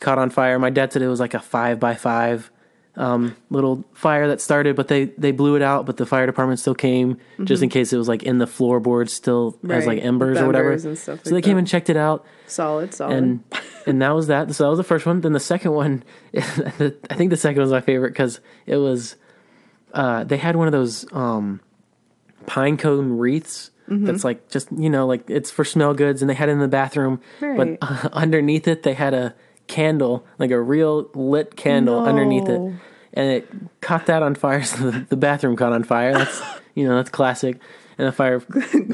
[0.00, 2.50] caught on fire my dad said it was like a five by five
[2.96, 5.86] um, little fire that started, but they they blew it out.
[5.86, 9.12] But the fire department still came just in case it was like in the floorboards
[9.12, 9.88] still as Mm-hmm.
[9.88, 10.72] Like embers with or whatever.
[10.72, 13.16] embers stuff so like they came and checked it out, Solid, solid.
[13.16, 13.44] and
[13.86, 14.52] and that was that.
[14.52, 15.20] So that was the first one.
[15.20, 16.02] Then the second one,
[16.36, 16.40] I
[17.14, 19.14] think the second was my favorite because it was
[19.94, 21.60] uh, they had one of those um,
[22.46, 23.70] pine cone wreaths.
[23.88, 24.06] Mm-hmm.
[24.06, 26.58] That's like just you know like it's for smell goods, and they had it in
[26.58, 27.20] the bathroom.
[27.40, 27.78] Right.
[27.80, 29.36] But uh, underneath it, they had a
[29.68, 32.60] candle, like a real lit candle underneath it,
[33.14, 33.48] and it
[33.80, 34.62] caught that on fire.
[34.64, 36.12] So the, the bathroom caught on fire.
[36.12, 36.42] That's
[36.74, 37.60] you know that's classic.
[37.96, 38.42] And the fire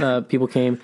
[0.01, 0.81] uh, people came,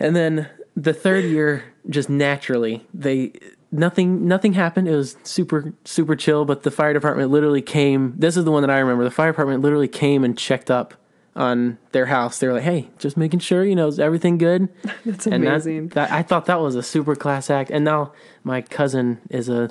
[0.00, 3.32] and then the third year, just naturally, they
[3.72, 4.88] nothing nothing happened.
[4.88, 6.44] It was super super chill.
[6.44, 8.14] But the fire department literally came.
[8.16, 9.04] This is the one that I remember.
[9.04, 10.94] The fire department literally came and checked up
[11.36, 12.38] on their house.
[12.38, 14.68] They were like, "Hey, just making sure you know is everything good."
[15.04, 15.88] That's and that- amazing.
[15.88, 17.70] That, I thought that was a super class act.
[17.70, 19.70] And now my cousin is a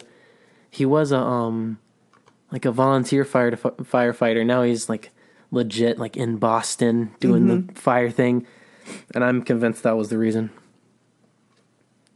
[0.69, 1.79] he was a um
[2.51, 4.45] like a volunteer fire firefighter.
[4.45, 5.09] Now he's like
[5.51, 7.73] legit like in Boston doing Mm-hmm.
[7.73, 8.45] the fire thing.
[9.15, 10.51] And I'm convinced that was the reason.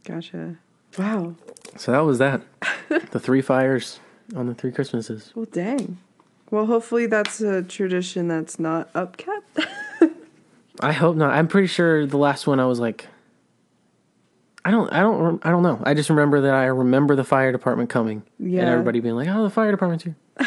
[0.04, 0.56] Gotcha.
[0.98, 1.34] Wow.
[1.76, 2.42] So that was that.
[3.10, 4.00] the three fires
[4.34, 5.32] on the three Christmases.
[5.34, 5.98] Well, dang.
[6.50, 9.66] Well, hopefully that's a tradition that's not upkept.
[10.80, 11.30] I hope not.
[11.32, 13.06] I'm pretty sure the last one I was like,
[14.64, 15.80] I don't, I don't, I don't know.
[15.84, 18.60] I just remember that I remember the fire department coming Yeah.
[18.60, 20.46] and everybody being like, "Oh, the fire department's here," but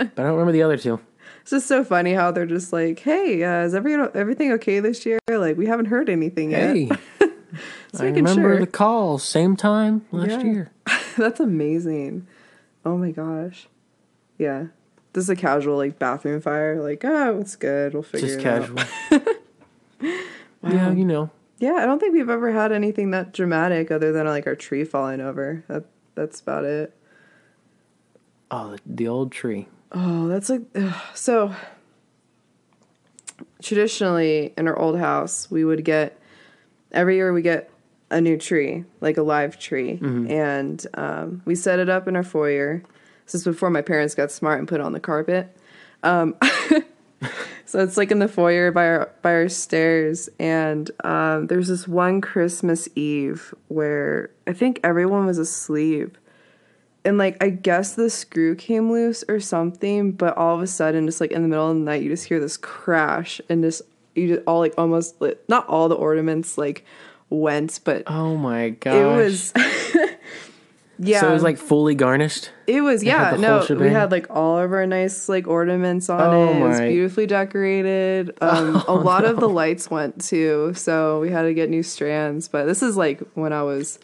[0.00, 1.00] I don't remember the other two.
[1.42, 5.06] It's just so funny how they're just like, "Hey, uh, is every, everything okay this
[5.06, 6.76] year?" Like we haven't heard anything yet.
[6.76, 6.90] Hey,
[7.92, 8.60] Just I remember sure.
[8.60, 10.42] the call same time last Yeah.
[10.42, 10.70] year.
[11.16, 12.26] That's amazing.
[12.84, 13.68] Oh my gosh.
[14.38, 14.66] Yeah.
[15.16, 16.78] This is a casual like bathroom fire.
[16.78, 17.94] Like, oh, it's good.
[17.94, 18.78] We'll figure Just it casual.
[18.78, 18.86] out.
[18.86, 19.34] Just casual.
[20.60, 20.70] wow.
[20.70, 21.30] Yeah, you know.
[21.58, 24.84] Yeah, I don't think we've ever had anything that dramatic other than like our tree
[24.84, 25.64] falling over.
[25.68, 26.94] That that's about it.
[28.50, 29.68] Oh, the, old tree.
[29.90, 30.94] Oh, that's like ugh.
[31.14, 31.54] so.
[33.62, 36.20] Traditionally, in our old house, we would get
[36.92, 37.70] every year we get
[38.10, 42.22] a new tree, like a live tree, and um, we set it up in our
[42.22, 42.82] foyer.
[43.26, 45.54] This is before my parents got smart and put it on the carpet.
[46.02, 46.36] Um,
[47.64, 51.86] so it's like in the foyer by our by our stairs, and um, there's this
[51.88, 56.16] one Christmas Eve where I think everyone was asleep.
[57.04, 61.06] And like I guess the screw came loose or something, but all of a sudden,
[61.06, 63.82] just like in the middle of the night, you just hear this crash and just
[64.14, 66.84] you just all like almost not all the ornaments like
[67.30, 69.52] went, but Oh my god, it was
[70.98, 71.20] yeah.
[71.20, 72.50] So it was like fully garnished.
[72.66, 76.20] it was had yeah no we had like all of our nice like ornaments on
[76.20, 76.56] Oh it.
[76.56, 78.36] It was beautifully decorated.
[78.42, 82.48] Um, a lot of the lights went too, so we had to get new strands.
[82.48, 83.98] But this is like when I was.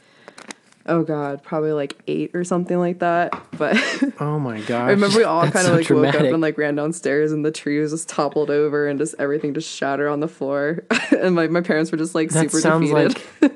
[0.85, 3.33] Oh God, probably like eight or something like that.
[3.57, 3.76] But
[4.20, 6.59] Oh my god, I remember we all kind of so like woke up and like
[6.59, 10.18] ran downstairs and the tree was just toppled over and just everything just shattered on
[10.18, 10.83] the floor.
[11.16, 13.16] and like my parents were just like That super defeated.
[13.40, 13.52] like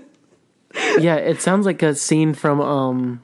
[1.01, 3.23] Yeah, it sounds like a scene from um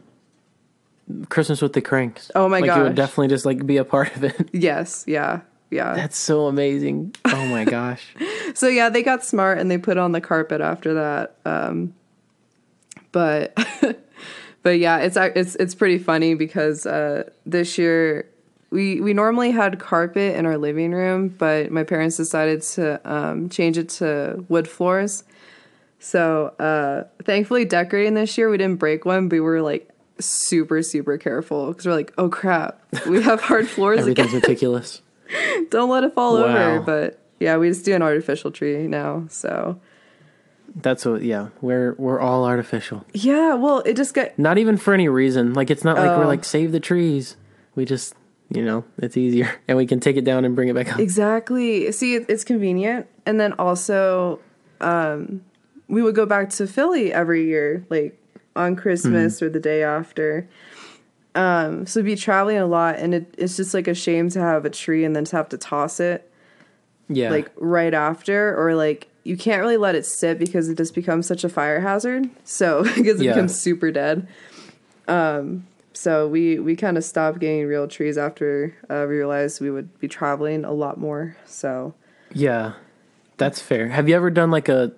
[1.29, 2.31] Christmas with the Cranks.
[2.35, 4.51] Oh my like you would definitely just like be a part of it.
[4.53, 5.95] yes, yeah, yeah.
[5.95, 7.15] That's so amazing.
[7.25, 8.07] Oh my gosh.
[8.55, 11.37] so yeah, they got smart and they put on the carpet after that.
[11.45, 11.95] Um,
[13.13, 13.57] but
[14.63, 18.29] but yeah, it's it's it's pretty funny because uh, this year
[18.71, 23.49] we we normally had carpet in our living room, but my parents decided to um,
[23.49, 25.25] change it to wood floors.
[25.99, 30.83] So uh, thankfully, decorating this year we didn't break one, but we were like super
[30.83, 34.01] super careful because we're like, oh crap, we have hard floors.
[34.01, 35.03] Everything's meticulous.
[35.71, 36.81] Don't let it fall over.
[36.81, 39.25] But yeah, we just do an artificial tree now.
[39.29, 39.81] So
[40.77, 43.05] That's what yeah, we're we're all artificial.
[43.13, 45.55] yeah, well, it just got Not even for any reason.
[45.55, 46.29] Like it's not like we're Oh.
[46.29, 47.37] like save the trees.
[47.75, 48.15] We just
[48.51, 51.01] you know, it's easier and we can take it down and bring it back up.
[51.01, 51.91] exactly.
[51.93, 54.41] See, it's convenient, and then also,
[54.83, 55.41] um,
[55.89, 58.19] we would go back to Philly every year, like
[58.57, 60.49] on Christmas or the day after.
[61.35, 64.41] Um, so we'd be traveling a lot, and it, it's just like a shame to
[64.41, 66.31] have a tree and then to have to toss it
[67.09, 67.31] Yeah.
[67.31, 71.27] like right after, or like you can't really let it sit because it just becomes
[71.27, 72.29] such a fire hazard.
[72.45, 73.33] So because it Yeah.
[73.35, 74.29] becomes super dead.
[75.09, 79.71] Um, so we we kind of stopped getting real trees after uh, we realized we
[79.71, 81.37] would be traveling a lot more.
[81.47, 81.95] So
[82.35, 82.73] Yeah.
[83.39, 83.89] That's fair.
[83.89, 84.93] Have you ever done like a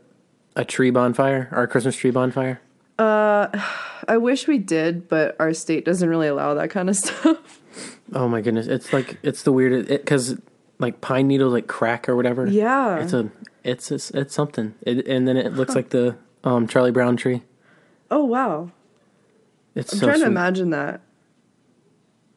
[0.57, 2.61] a tree bonfire or a Christmas tree bonfire?
[2.99, 7.61] I wish we did, but our state doesn't really allow that kind of stuff.
[8.13, 10.39] Oh my goodness, it's like it's the weirdest because
[10.79, 12.47] like pine needles like crack or whatever.
[12.47, 12.99] Yeah.
[13.03, 13.31] it's a
[13.65, 14.75] it's it's, it's something.
[14.83, 17.43] It, and then it looks like the um Charlie Brown tree.
[18.11, 18.71] oh wow,
[19.75, 20.25] It's I'm so trying sweet.
[20.27, 21.01] to imagine that.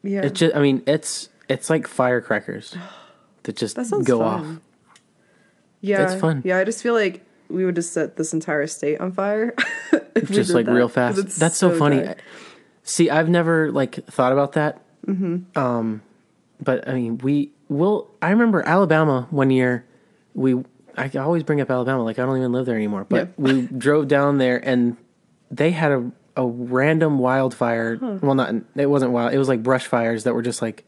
[0.02, 2.74] Yeah, It just I mean it's it's like firecrackers
[3.44, 4.40] that just that go fun.
[4.56, 4.60] off.
[5.80, 6.42] Yeah, It's fun.
[6.44, 9.54] Yeah, I just feel like we would just set this entire state on fire.
[10.26, 11.38] Just like that, real fast.
[11.38, 12.02] That's so, funny.
[12.02, 12.18] dark.
[12.82, 14.82] See, I've never like thought about that.
[15.06, 15.56] Mm-hmm.
[15.58, 16.02] Um,
[16.60, 18.10] but I mean, we will.
[18.20, 19.84] I remember Alabama one year.
[20.34, 20.56] We
[20.96, 23.06] I always bring up Alabama, like I don't even live there anymore.
[23.08, 23.32] But Yeah.
[23.36, 24.96] we drove down there and
[25.50, 27.96] they had a a random wildfire.
[28.20, 29.32] Well, not it wasn't wild.
[29.32, 30.84] It was like brush fires that were just like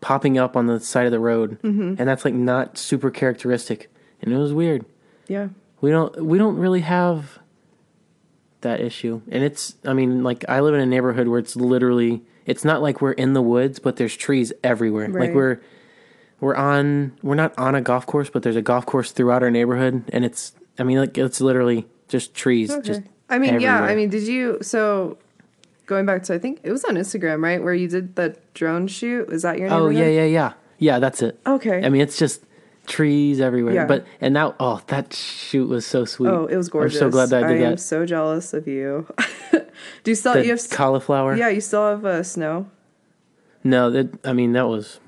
[0.00, 1.94] popping up on the side of the road, Mm-hmm.
[1.98, 3.90] and that's like not super characteristic.
[4.20, 4.84] And it was weird.
[5.28, 5.48] Yeah.
[5.80, 7.38] We don't we don't really have
[8.62, 9.22] that issue.
[9.30, 12.82] And it's I mean, like I live in a neighborhood where it's literally it's not
[12.82, 15.08] like we're in the woods, but there's trees everywhere.
[15.08, 15.60] Like we're
[16.40, 19.50] we're on we're not on a golf course, but there's a golf course throughout our
[19.50, 23.82] neighborhood and it's I mean like it's literally just trees just I mean, yeah.
[23.82, 24.58] I mean, did you?
[24.62, 25.18] So
[25.86, 28.86] going back to I think it was on Instagram, right, where you did the drone
[28.86, 29.30] shoot.
[29.30, 29.70] Is that your?
[29.70, 30.52] Oh yeah, yeah, yeah.
[30.78, 31.40] Yeah, that's it.
[31.44, 31.84] Okay.
[31.84, 32.42] I mean, it's just
[32.88, 33.74] trees everywhere.
[33.74, 33.86] Yeah.
[33.86, 36.28] But and now oh, that shoot was so sweet.
[36.30, 37.00] Oh, it was gorgeous.
[37.00, 37.80] I'm so glad that I did am that.
[37.80, 39.06] so jealous of you.
[40.02, 41.36] Do you still the you have cauliflower.
[41.36, 42.68] Yeah, you still have uh, snow.
[43.64, 45.00] No, that I mean that was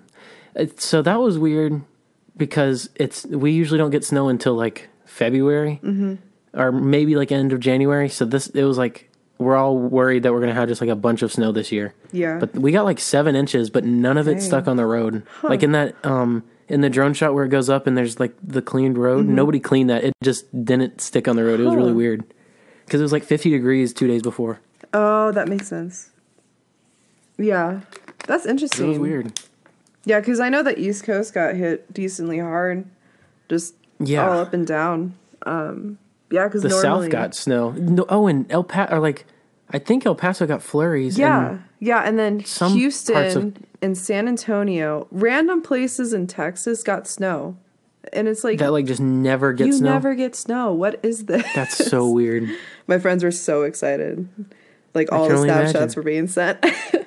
[0.54, 1.82] it, so that was weird
[2.36, 6.14] because it's we usually don't get snow until like February Mm-hmm.
[6.58, 8.08] or maybe like end of January.
[8.08, 10.96] So this it was like we're all worried that we're gonna have just like a
[10.96, 11.94] bunch of snow this year.
[12.12, 12.38] Yeah.
[12.38, 15.22] But we got like seven inches, but none of it stuck on the road.
[15.42, 18.32] Like in that um in the drone shot where it goes up and there's like
[18.42, 19.26] the cleaned road.
[19.26, 19.34] Mm-hmm.
[19.34, 20.04] Nobody cleaned that.
[20.04, 21.60] It just didn't stick on the road.
[21.60, 22.24] It was really weird
[22.86, 24.60] because it was like 50 degrees two days before.
[24.94, 26.10] Oh, that makes sense.
[27.38, 27.80] Yeah,
[28.26, 28.86] that's interesting.
[28.86, 29.40] It was weird.
[30.04, 32.84] Yeah, because I know the East Coast got hit decently hard,
[33.48, 34.28] just Yeah.
[34.28, 35.14] all up and down.
[35.46, 35.98] Um,
[36.30, 37.70] yeah, because The normally, South got snow.
[37.72, 39.26] No, oh, and El Paso, or like,
[39.70, 41.18] I think El Paso got flurries.
[41.18, 46.26] Yeah, and yeah, and then some Houston parts of- and San Antonio, random places in
[46.26, 47.56] Texas got snow,
[48.12, 49.88] and it's like that like just never you gets snow.
[49.88, 50.72] You never get snow.
[50.72, 51.46] What is this?
[51.54, 52.48] That's so weird.
[52.86, 54.28] My friends were so excited.
[54.94, 55.96] Like all the snapshots imagine.
[55.96, 56.64] were being sent.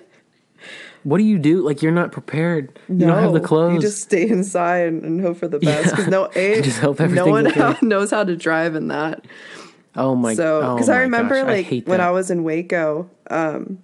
[1.04, 1.62] What do you do?
[1.62, 2.80] Like, you're not prepared.
[2.88, 3.74] You don't have the clothes.
[3.74, 6.10] You just stay inside and, hope for the best because Yeah.
[6.10, 9.26] no, a, Just hope no one knows how to drive in that.
[9.96, 10.34] oh my.
[10.34, 12.00] So, oh because I remember gosh, like hate when.
[12.00, 13.80] I was in Waco, um,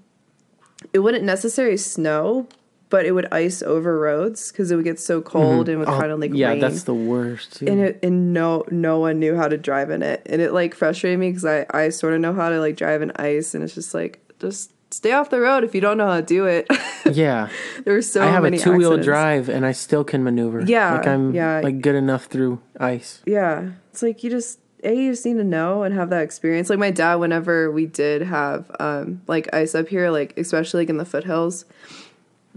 [0.93, 2.47] it wouldn't necessarily snow,
[2.89, 5.99] but it would ice over roads because it would get so cold and would Oh,
[5.99, 6.39] kind of like rain.
[6.39, 6.59] yeah, rain.
[6.59, 7.57] that's the worst.
[7.57, 7.67] Too.
[7.67, 10.73] and it and no no one knew how to drive in it, and it like
[10.75, 13.63] frustrated me because I I sort of know how to like drive in ice, and
[13.63, 16.45] it's just like just stay off the road if you don't know how to do
[16.45, 16.65] it.
[17.11, 17.49] yeah,
[17.85, 20.61] there were so I have a many two wheel drive and I still can maneuver.
[20.61, 21.61] Yeah, like I'm yeah.
[21.63, 23.21] like good enough through ice.
[23.25, 23.69] Yeah.
[23.91, 26.69] It's like you just A, you just need to know and have that experience.
[26.71, 30.89] Like my dad, whenever we did have um like ice up here, like especially like
[30.89, 31.65] in the foothills,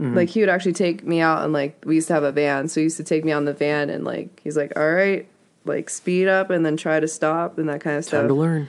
[0.03, 0.17] Mm-hmm.
[0.17, 2.69] like he would actually take me out and like we used to have a van.
[2.69, 5.27] So he used to take me on the van and like he's like, All right,
[5.65, 8.29] like speed up and then try to stop and that kind of Time stuff.
[8.29, 8.69] to learn.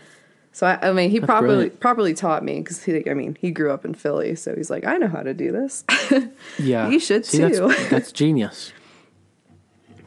[0.52, 1.80] So I, I mean, he properly brilliant.
[1.80, 4.86] properly taught me because he, I mean, he grew up in Philly, so he's like,
[4.86, 5.84] I know how to do this.
[6.60, 6.90] Yeah.
[6.90, 7.68] You should See, too.
[7.68, 8.72] That's, that's genius.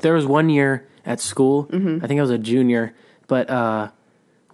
[0.00, 2.04] There was one year at school, Mm-hmm.
[2.04, 2.94] I think I was a junior,
[3.26, 3.90] but uh,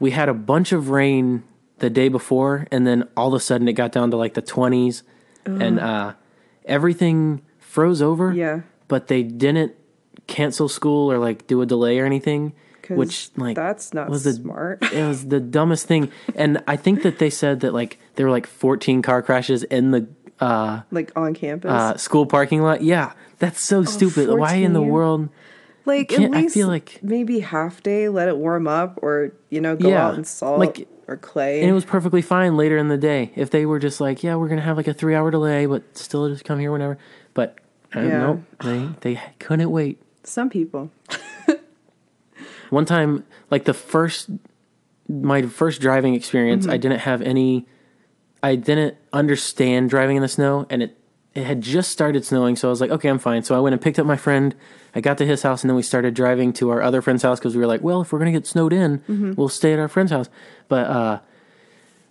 [0.01, 1.43] we had a bunch of rain
[1.79, 4.43] the day before, and then all of a sudden it got down to like the
[4.43, 5.03] 20s,
[5.45, 6.15] and uh,
[6.65, 8.33] everything froze over.
[8.33, 9.75] yeah, But they didn't
[10.27, 12.53] cancel school or like do a delay or anything.
[12.89, 14.83] which like that's not was the smart.
[14.93, 16.11] it was the dumbest thing.
[16.35, 19.91] And I think that they said that like there were like 14 car crashes in
[19.93, 20.09] the
[20.41, 21.71] uh, like on campus.
[21.71, 22.83] uh, school parking lot.
[22.83, 24.29] Yeah, that's so stupid.
[24.29, 25.29] Why in the world?
[25.85, 29.61] Like can't- at I feel like- maybe half day, let it warm up, or you
[29.61, 31.61] know, go Yeah, out and salt like- or clay.
[31.61, 34.35] And it was perfectly fine later in the day if they were just like, yeah,
[34.37, 36.99] we're gonna have like a three hour delay, but still just come here whenever.
[37.35, 37.59] But
[37.95, 38.19] uh, Yeah.
[38.19, 40.01] nope, they they couldn't wait.
[40.25, 40.91] Some people.
[42.71, 44.31] One time, like the first,
[45.09, 46.73] my first driving experience, Mm-hmm.
[46.73, 47.67] I didn't have any,
[48.43, 50.97] I didn't understand driving in the snow, and it
[51.35, 53.43] it had just started snowing, so I was like, okay, I'm fine.
[53.43, 54.55] So I went and picked up my friend.
[54.95, 57.39] I got to his house, and then we started driving to our other friend's house
[57.39, 59.33] because we were like, well, if we're gonna get snowed in, Mm-hmm.
[59.35, 60.29] we'll stay at our friend's house.
[60.69, 61.21] But uh,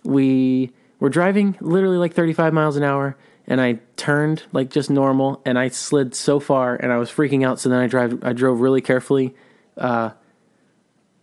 [0.04, 5.40] we were driving literally like 35 miles an hour and I turned like just normal
[5.44, 8.32] and I slid so far and I was freaking out so then I drive I
[8.32, 9.34] drove really carefully
[9.76, 10.10] uh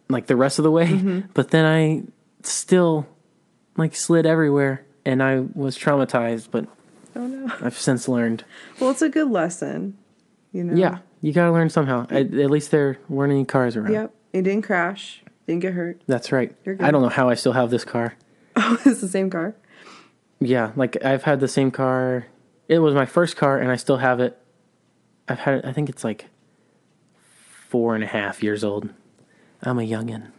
[0.09, 1.19] like the rest of the way Mm-hmm.
[1.33, 2.03] but then I
[2.43, 3.07] still
[3.77, 6.65] like slid everywhere and I was traumatized but
[7.19, 7.51] Oh no.
[7.61, 8.43] I've since learned
[8.79, 9.97] Well, it's a good lesson.
[10.51, 10.73] You know.
[10.75, 14.13] yeah you got to learn somehow I, at least there weren't any cars around Yep.
[14.33, 15.21] It didn't crash.
[15.47, 16.01] Didn't get hurt.
[16.07, 16.55] that's right.
[16.79, 18.15] I don't know how I still have this car
[18.55, 19.55] Oh, it's the same car.
[20.39, 22.27] Yeah, like I've had the same car.
[22.67, 24.37] It was my first car, and I still have it.
[25.27, 25.65] I've had it.
[25.65, 26.25] I think it's like
[27.67, 28.89] four and a half years old.
[29.61, 30.31] I'm a youngin.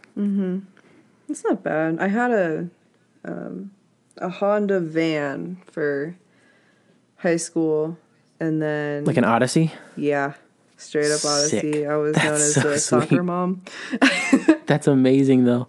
[1.29, 1.99] It's not bad.
[1.99, 2.67] I had a
[3.23, 3.71] um,
[4.17, 6.15] a Honda van for
[7.21, 7.97] high school,
[8.39, 9.71] and then Like an Odyssey.
[9.95, 10.33] yeah,
[10.77, 11.71] straight up Odyssey.
[11.73, 11.87] Sick.
[11.87, 13.01] I was That's known as so the sweet.
[13.09, 13.61] soccer mom.
[14.65, 15.67] That's amazing, though.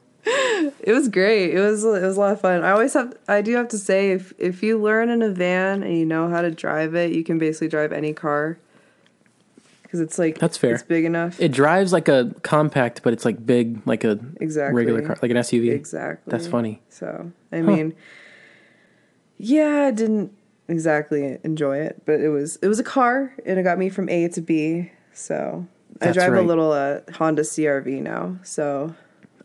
[0.84, 1.54] It was great.
[1.54, 2.64] It was it was a lot of fun.
[2.64, 5.82] I always have I do have to say if if you learn in a van
[5.84, 8.58] and you know how to drive it, you can basically drive any car.
[9.88, 10.74] Cuz it's like That's fair.
[10.74, 11.40] It's big enough.
[11.40, 14.76] It drives like a compact, but it's like big, like a exactly.
[14.76, 15.70] regular car, like an SUV.
[15.70, 16.30] Exactly.
[16.30, 16.80] That's funny.
[16.88, 17.94] So, I mean
[19.38, 20.32] yeah, I didn't
[20.68, 24.08] exactly enjoy it, but it was it was a car and it got me from
[24.08, 24.90] A to B.
[25.12, 25.66] So,
[26.00, 28.38] I That's drive a little uh, Honda CRV now.
[28.42, 28.94] So,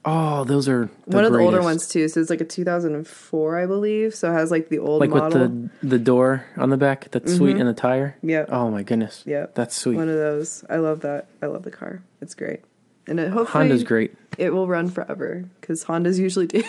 [0.06, 2.08] Oh, those are one of the older ones too.
[2.08, 4.16] So it's like a 2004, I believe.
[4.16, 5.42] So it has like the old like model.
[5.42, 7.10] with the the door on the back.
[7.12, 8.16] That's sweet, and the tire.
[8.22, 8.48] Yep.
[8.52, 9.24] Oh my goodness.
[9.26, 9.56] Yep.
[9.56, 9.98] That's sweet.
[9.98, 10.64] One of those.
[10.70, 11.28] I love that.
[11.42, 12.02] I love the car.
[12.22, 12.62] It's great.
[13.08, 14.14] And it hopefully Honda's great.
[14.38, 16.64] it will run forever because Hondas usually do.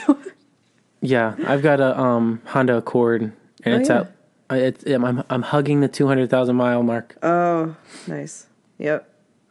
[1.00, 4.00] Yeah, I've got a um Honda Accord, and Oh, it's yeah.
[4.00, 4.12] at.
[4.50, 7.16] I- It's, I'm I'm hugging the two hundred thousand mile mark.
[7.22, 7.76] Oh,
[8.06, 8.46] nice.
[8.78, 9.08] Yep.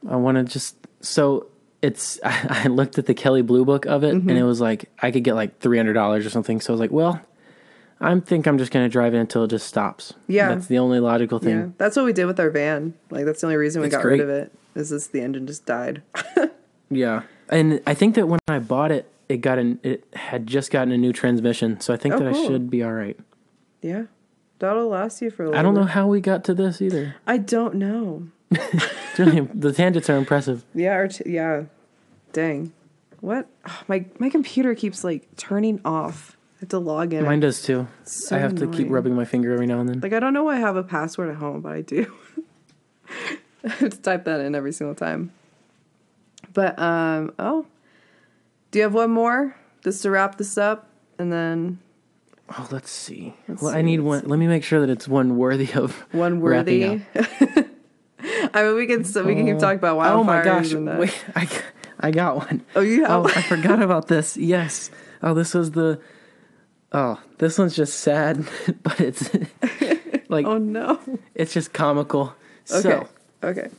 [0.10, 1.48] I want to just so
[1.82, 2.20] it's.
[2.24, 4.30] I, I looked at the Kelley Blue Book of it, Mm-hmm.
[4.30, 6.60] and it was like I could get like three hundred dollars or something.
[6.62, 7.22] So I was like, well,
[8.02, 10.14] I think I'm just gonna drive it until it just stops.
[10.28, 10.50] Yeah.
[10.50, 11.58] that's the only logical thing.
[11.58, 11.68] Yeah.
[11.78, 12.93] That's what we did with our van.
[13.12, 14.52] Like that's the only reason we It's got rid of it.
[14.76, 16.02] Is this the engine just died?
[16.89, 20.72] Yeah, and I think that when I bought it, it got an it had just
[20.72, 23.20] gotten a new transmission, so I think Oh, that I should be all right.
[23.82, 24.04] yeah.
[24.60, 27.16] That'll last you for a little I don't know how we got to this either.
[27.26, 28.28] I don't know.
[29.18, 30.64] It's really, the tangents are impressive.
[30.76, 31.64] Yeah, or t- yeah.
[32.34, 32.72] Dang.
[33.20, 33.47] What?
[33.68, 36.38] Oh, my my computer keeps like turning off.
[36.58, 37.26] I have to log in.
[37.26, 37.88] Mine does too.
[38.03, 40.01] so I have to keep rubbing my finger every now and then.
[40.01, 42.14] Like I don't know why I have a password at home, but I do.
[43.64, 45.32] I have to type that in every single time.
[46.53, 47.66] But um oh.
[48.70, 49.55] Do you have one more?
[49.84, 51.80] Just to wrap this up and then
[52.50, 53.34] Oh, let's see.
[53.48, 54.24] Let's well, see, I need one.
[54.26, 57.02] Let me make sure that it's one worthy of one worthy.
[58.54, 60.74] I mean we can so we can keep talking about wildfires Oh my gosh!
[60.74, 61.50] Wait, I,
[62.00, 62.66] I got one.
[62.76, 64.38] Oh you have Oh, I forgot about this.
[64.38, 64.89] Yes.
[65.22, 66.00] Oh, this was the.
[66.91, 68.48] Oh, this one's just sad,
[68.84, 69.30] but it's
[70.30, 71.00] like Oh no.
[71.36, 72.34] it's just comical.
[72.72, 72.82] Okay.
[72.82, 73.10] So
[73.43, 73.70] okay.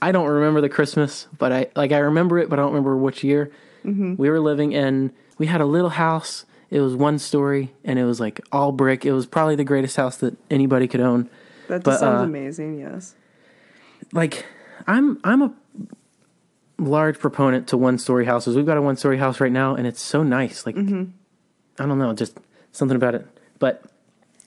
[0.00, 2.96] I don't remember the Christmas, but I like I remember it, but I don't remember
[2.96, 3.50] which year.
[3.84, 4.16] Mm-hmm.
[4.16, 5.12] We were living in.
[5.38, 6.44] We had a little house.
[6.70, 9.04] It was one story, and it was like all brick.
[9.06, 11.30] It was probably the greatest house that anybody could own.
[11.68, 13.14] That But, sounds uh, amazing, yes.
[14.12, 14.44] like
[14.86, 15.54] I'm I'm a
[16.78, 18.56] large proponent to one story houses.
[18.56, 20.66] We've got a one story house right now and it's so nice.
[20.66, 20.80] Like I
[21.86, 22.38] don't know, just
[22.72, 23.26] something about it.
[23.58, 23.82] But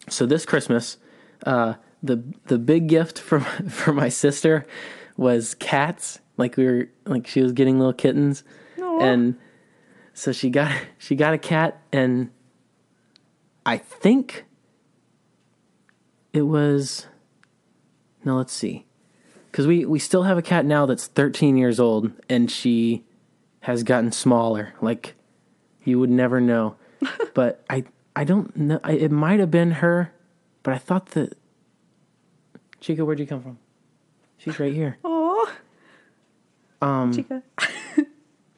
[0.09, 0.97] so this Christmas,
[1.45, 4.65] uh the the big gift from for my sister
[5.17, 6.19] was cats.
[6.37, 8.43] Like we were like she was getting little kittens.
[8.81, 8.99] Aw.
[9.01, 9.35] And
[10.19, 12.29] so she got she got a cat and
[13.65, 14.45] I think
[16.33, 17.07] it was
[18.25, 18.85] no, let's see.
[19.53, 23.05] Cuz we we still have a cat now that's 13 years old and she
[23.61, 24.73] has gotten smaller.
[24.81, 25.15] Like
[25.85, 26.75] you would never know.
[27.33, 30.11] but I I don't know I, it might have been her,
[30.63, 31.37] but I thought that
[32.81, 33.57] Chica, where'd you come from?
[34.37, 34.97] She's right here.
[35.05, 35.49] Oh,
[36.81, 37.41] Um Chica.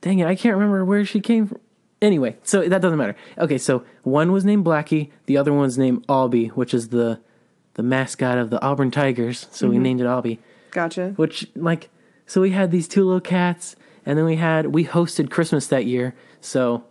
[0.02, 1.60] Dang it, I can't remember where she came from.
[2.02, 3.16] Anyway, so that doesn't matter.
[3.38, 7.20] Okay, so one was named Blackie, the other one's named Aubie, which is the
[7.76, 9.48] the mascot of the Auburn Tigers.
[9.52, 10.40] So we named it Aubie.
[10.72, 11.14] Gotcha.
[11.16, 11.90] Which like
[12.26, 13.76] so we had these two little cats
[14.06, 16.16] and then we had we hosted Christmas that year.
[16.42, 16.84] So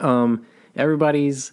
[0.00, 0.46] um
[0.76, 1.52] everybody's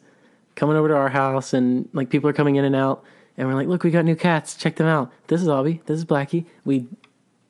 [0.56, 3.04] coming over to our house and like people are coming in and out
[3.38, 4.56] and we're like, "Look, we got new cats.
[4.56, 5.12] Check them out.
[5.28, 5.84] This is Aubie.
[5.86, 6.88] This is Blackie." We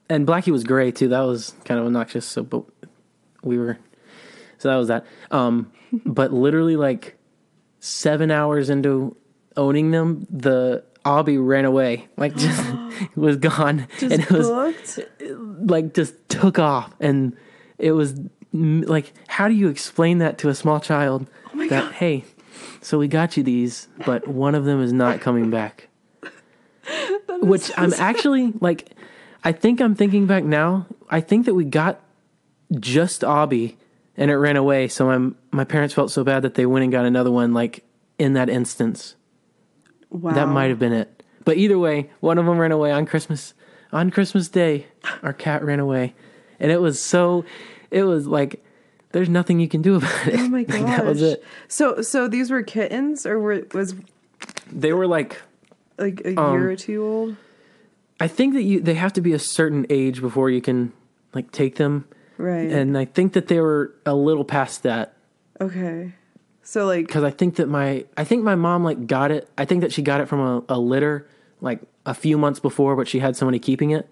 [0.08, 1.08] and Blackie was gray too.
[1.08, 2.26] That was kind of obnoxious.
[2.26, 2.64] So but
[3.44, 3.78] we were
[4.58, 5.06] so that was that.
[5.32, 5.72] Um
[6.06, 7.18] but literally like
[7.80, 9.16] 7 hours into
[9.58, 12.08] owning them, the Aubie ran away.
[12.18, 12.62] Like just
[13.16, 15.00] was gone Just and it was booked?
[15.72, 17.36] like just took off and
[17.78, 18.16] it was
[18.52, 21.94] like how do you explain that to a small child Oh my that God.
[21.94, 22.26] hey
[22.82, 25.88] so we got you these but one of them is not coming back
[27.42, 28.90] which i'm actually like
[29.44, 32.00] i think i'm thinking back now i think that we got
[32.80, 33.76] just Aubie
[34.18, 36.92] and it ran away so my my parents felt so bad that they went and
[36.92, 37.84] got another one like
[38.18, 39.16] in that instance
[40.12, 40.34] Wow.
[40.34, 41.22] that might have been it.
[41.46, 43.54] But either way, one of them ran away on Christmas.
[43.92, 44.88] On Christmas Day,
[45.24, 46.14] our cat ran away,
[46.60, 47.46] and it was so.
[47.92, 48.64] It was like
[49.12, 50.40] there's nothing you can do about it.
[50.40, 50.82] Oh my gosh.
[50.82, 51.44] that was it.
[51.68, 53.94] So so these were kittens or were was
[54.72, 55.40] They were like
[56.00, 57.36] like a Um, year or two old?
[58.20, 60.92] I think that you they have to be a certain age before you can
[61.36, 62.06] like take them,
[62.40, 62.72] Right.
[62.72, 65.14] and I think that they were a little past that
[65.60, 66.14] okay.
[66.64, 69.50] So like because I think that my I think my mom like got it.
[69.58, 71.28] I think that she got it from a, a litter
[71.62, 74.08] like a few months before, but she had somebody keeping it.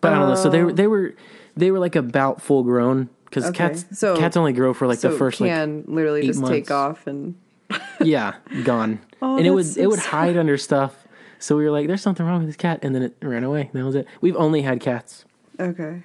[0.00, 0.34] But I don't know.
[0.34, 1.14] So they were they were
[1.56, 3.56] they were like about full grown because Okay.
[3.58, 6.44] cats So- cats only grow for like so the first like can literally eight just
[6.44, 7.36] take off and
[8.00, 8.34] yeah
[8.64, 11.06] gone, Oh, and it would that's it would so hide under stuff.
[11.38, 13.70] So we were like, "There's something wrong with this cat," and then it ran away.
[13.74, 14.06] That was it.
[14.22, 15.24] We've only had cats.
[15.60, 16.02] okay.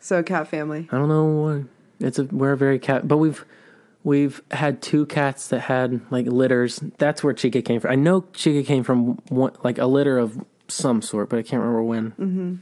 [0.00, 0.88] So cat family.
[0.90, 1.62] I don't know what
[2.00, 3.44] it's a we're a very cat, but we've
[4.02, 6.80] we've had two cats that had like litters.
[6.98, 7.90] That's where Chica came from.
[7.92, 11.60] I know Chica came from one, like a litter of some sort, but I can't
[11.60, 12.10] remember when.
[12.12, 12.54] Mm-hmm.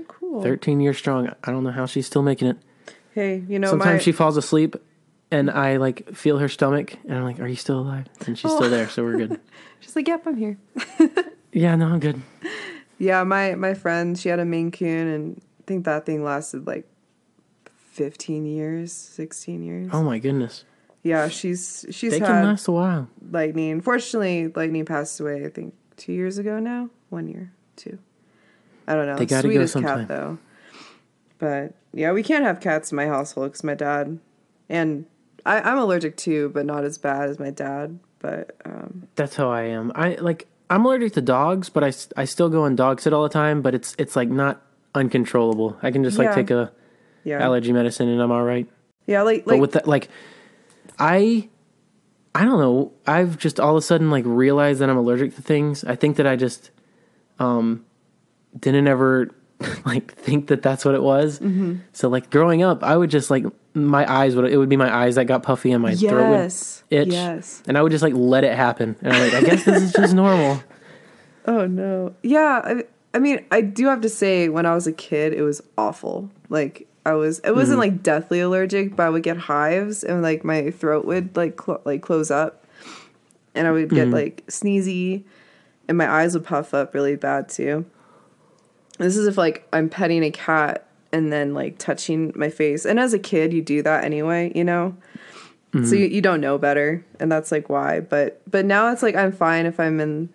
[0.00, 0.42] Oh, cool.
[0.42, 1.30] Thirteen years strong.
[1.44, 2.56] I don't know how she's still making it.
[3.12, 4.76] Hey, you know Sometimes my she falls asleep,
[5.30, 8.50] and I like feel her stomach, and I'm like, "Are you still alive?" And she's
[8.50, 8.56] Oh.
[8.56, 9.40] still there, so we're good.
[9.80, 10.58] she's like, "Yep, I'm here."
[11.52, 12.20] yeah, no, I'm good.
[12.98, 16.66] Yeah, my my friend, she had a Maine Coon, and I think that thing lasted
[16.66, 16.84] like
[17.76, 19.88] fifteen years, sixteen years.
[19.92, 20.64] Oh my goodness.
[21.04, 23.08] Yeah, she's she's They had can last a while.
[23.30, 23.80] lightning.
[23.80, 25.44] Fortunately, lightning passed away.
[25.44, 26.90] I think two years ago now.
[27.08, 27.98] One year, two.
[28.88, 29.16] I don't know.
[29.16, 29.98] They gotta go Sweetest sometime.
[30.00, 30.38] cat though.
[31.38, 34.18] But yeah, we can't have cats in my household because my dad
[34.68, 35.06] and
[35.46, 37.98] I, I'm allergic too, but not as bad as my dad.
[38.18, 39.92] But um, That's how I am.
[39.94, 43.22] I like I'm allergic to dogs, but I, I still go and dog sit all
[43.22, 43.62] the time.
[43.62, 44.60] But it's it's like not
[44.94, 45.76] uncontrollable.
[45.82, 46.34] I can just like Yeah.
[46.34, 46.72] take a
[47.24, 48.66] yeah, allergy medicine and I'm all right.
[49.06, 50.08] yeah, like But like with that, like
[50.98, 51.48] I
[52.34, 52.92] I don't know.
[53.06, 55.84] I've just all of a sudden like realized that I'm allergic to things.
[55.84, 56.70] I think that I just
[57.38, 57.84] um
[58.58, 59.30] didn't ever
[59.84, 61.38] like think that that's what it was.
[61.38, 61.76] Mm-hmm.
[61.92, 64.92] So like growing up, I would just like my eyes would it would be my
[64.94, 67.08] eyes that got puffy and my throat would yes, itch.
[67.08, 67.62] yes.
[67.68, 68.96] And I would just like let it happen.
[69.02, 70.62] And I'm like, I guess this is just normal.
[71.46, 72.14] Oh no.
[72.22, 75.42] Yeah, I, I mean, I do have to say when I was a kid, it
[75.42, 76.30] was awful.
[76.48, 77.92] Like I was it wasn't mm-hmm.
[77.92, 81.82] like deathly allergic, but I would get hives and like my throat would like cl-
[81.84, 82.66] like close up
[83.54, 84.14] and I would get mm-hmm.
[84.14, 85.24] like sneezy
[85.88, 87.84] and my eyes would puff up really bad too.
[88.98, 92.84] This is if like I'm petting a cat and then like touching my face.
[92.84, 94.96] And as a kid, you do that anyway, you know?
[95.72, 95.94] So mm-hmm.
[95.94, 98.00] you, you don't know better, and that's like why.
[98.00, 100.28] But but now it's like I'm fine if I'm in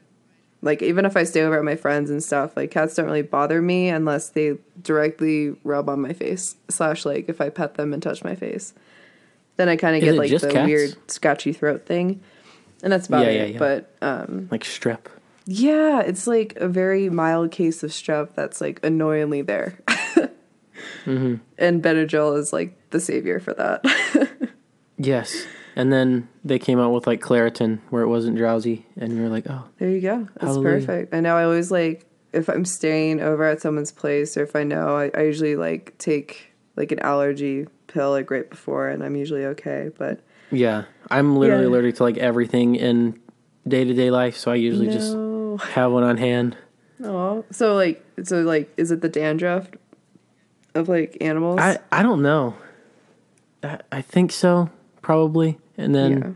[0.65, 3.21] like even if I stay over at my friends and stuff, like cats don't really
[3.21, 6.55] bother me unless they directly rub on my face.
[6.69, 8.73] Slash like if I pet them and touch my face.
[9.57, 10.67] Then I kinda get like the cats?
[10.67, 12.19] weird scratchy throat thing.
[12.83, 13.37] And that's about Yeah, it.
[13.37, 13.59] yeah, yeah.
[13.59, 15.05] But um Like strep.
[15.45, 19.79] yeah, it's like a very mild case of strep that's like annoyingly there.
[21.05, 21.35] Mm-hmm.
[21.57, 23.85] And Benadryl is like the savior for that.
[24.97, 25.45] Yes.
[25.75, 29.29] And then they came out with like Claritin where it wasn't drowsy and you were
[29.29, 30.27] like, Oh, There you go.
[30.35, 30.79] That's Hallelujah.
[30.79, 31.13] perfect.
[31.13, 34.63] And now I always like if I'm staying over at someone's place or if I
[34.63, 39.15] know, I, I usually like take like an allergy pill like right before, and I'm
[39.15, 39.89] usually okay.
[39.97, 40.19] But
[40.51, 40.83] yeah.
[41.09, 41.69] I'm literally Yeah.
[41.69, 43.17] allergic to like everything in
[43.67, 45.57] day to day life, so I usually no.
[45.57, 46.57] just have one on hand.
[47.03, 49.67] Oh, so like, so like, is it the dandruff
[50.73, 51.59] of like animals?
[51.61, 52.55] I, I don't know.
[53.63, 54.69] I, I think so,
[55.01, 55.57] probably.
[55.77, 56.29] And then yeah.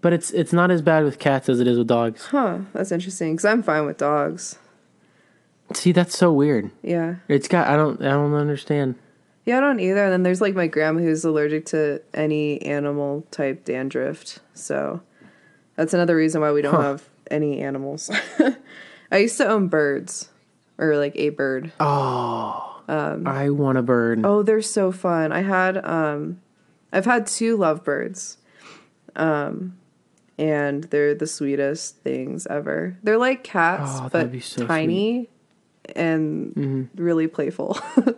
[0.00, 2.26] but it's it's not as bad with cats as it is with dogs.
[2.26, 2.58] Huh.
[2.72, 4.58] That's interesting because I'm fine with dogs.
[5.72, 6.70] See, that's so weird.
[6.82, 7.16] Yeah.
[7.28, 8.96] It's got I don't I don't understand.
[9.46, 10.04] Yeah, I don't either.
[10.04, 14.40] And then there's like my grandma who's allergic to any animal type dandruff.
[14.54, 15.02] So
[15.76, 16.82] that's another reason why we don't Huh.
[16.82, 18.10] have any animals.
[19.10, 20.28] I used to own birds
[20.78, 21.72] or like a bird.
[21.80, 22.70] Oh.
[22.86, 24.20] I want a bird.
[24.26, 25.32] Oh, they're so fun.
[25.32, 26.40] I had um
[26.92, 28.36] I've had two lovebirds.
[29.16, 29.76] Um
[30.38, 32.96] and they're the sweetest things ever.
[33.02, 35.28] They're like cats Oh, but so tiny
[35.94, 37.78] and really playful.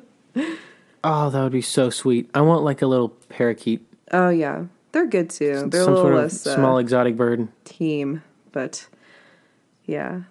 [1.08, 2.28] Oh, that would be so sweet.
[2.34, 3.86] I want like a little parakeet.
[4.12, 4.64] oh yeah.
[4.92, 5.68] They're good too.
[5.68, 7.46] They're a little sort of less uh, small exotic bird.
[7.64, 8.88] team, but
[9.84, 10.22] yeah.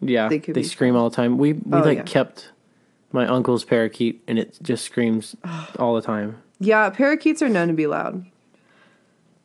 [0.00, 1.38] Yeah, They they, scream all the time.
[1.38, 2.04] We we Oh, like yeah.
[2.04, 2.50] kept
[3.10, 5.34] my uncle's parakeet, and it just screams
[5.78, 6.36] all the time.
[6.60, 8.24] Yeah, parakeets are known to be loud.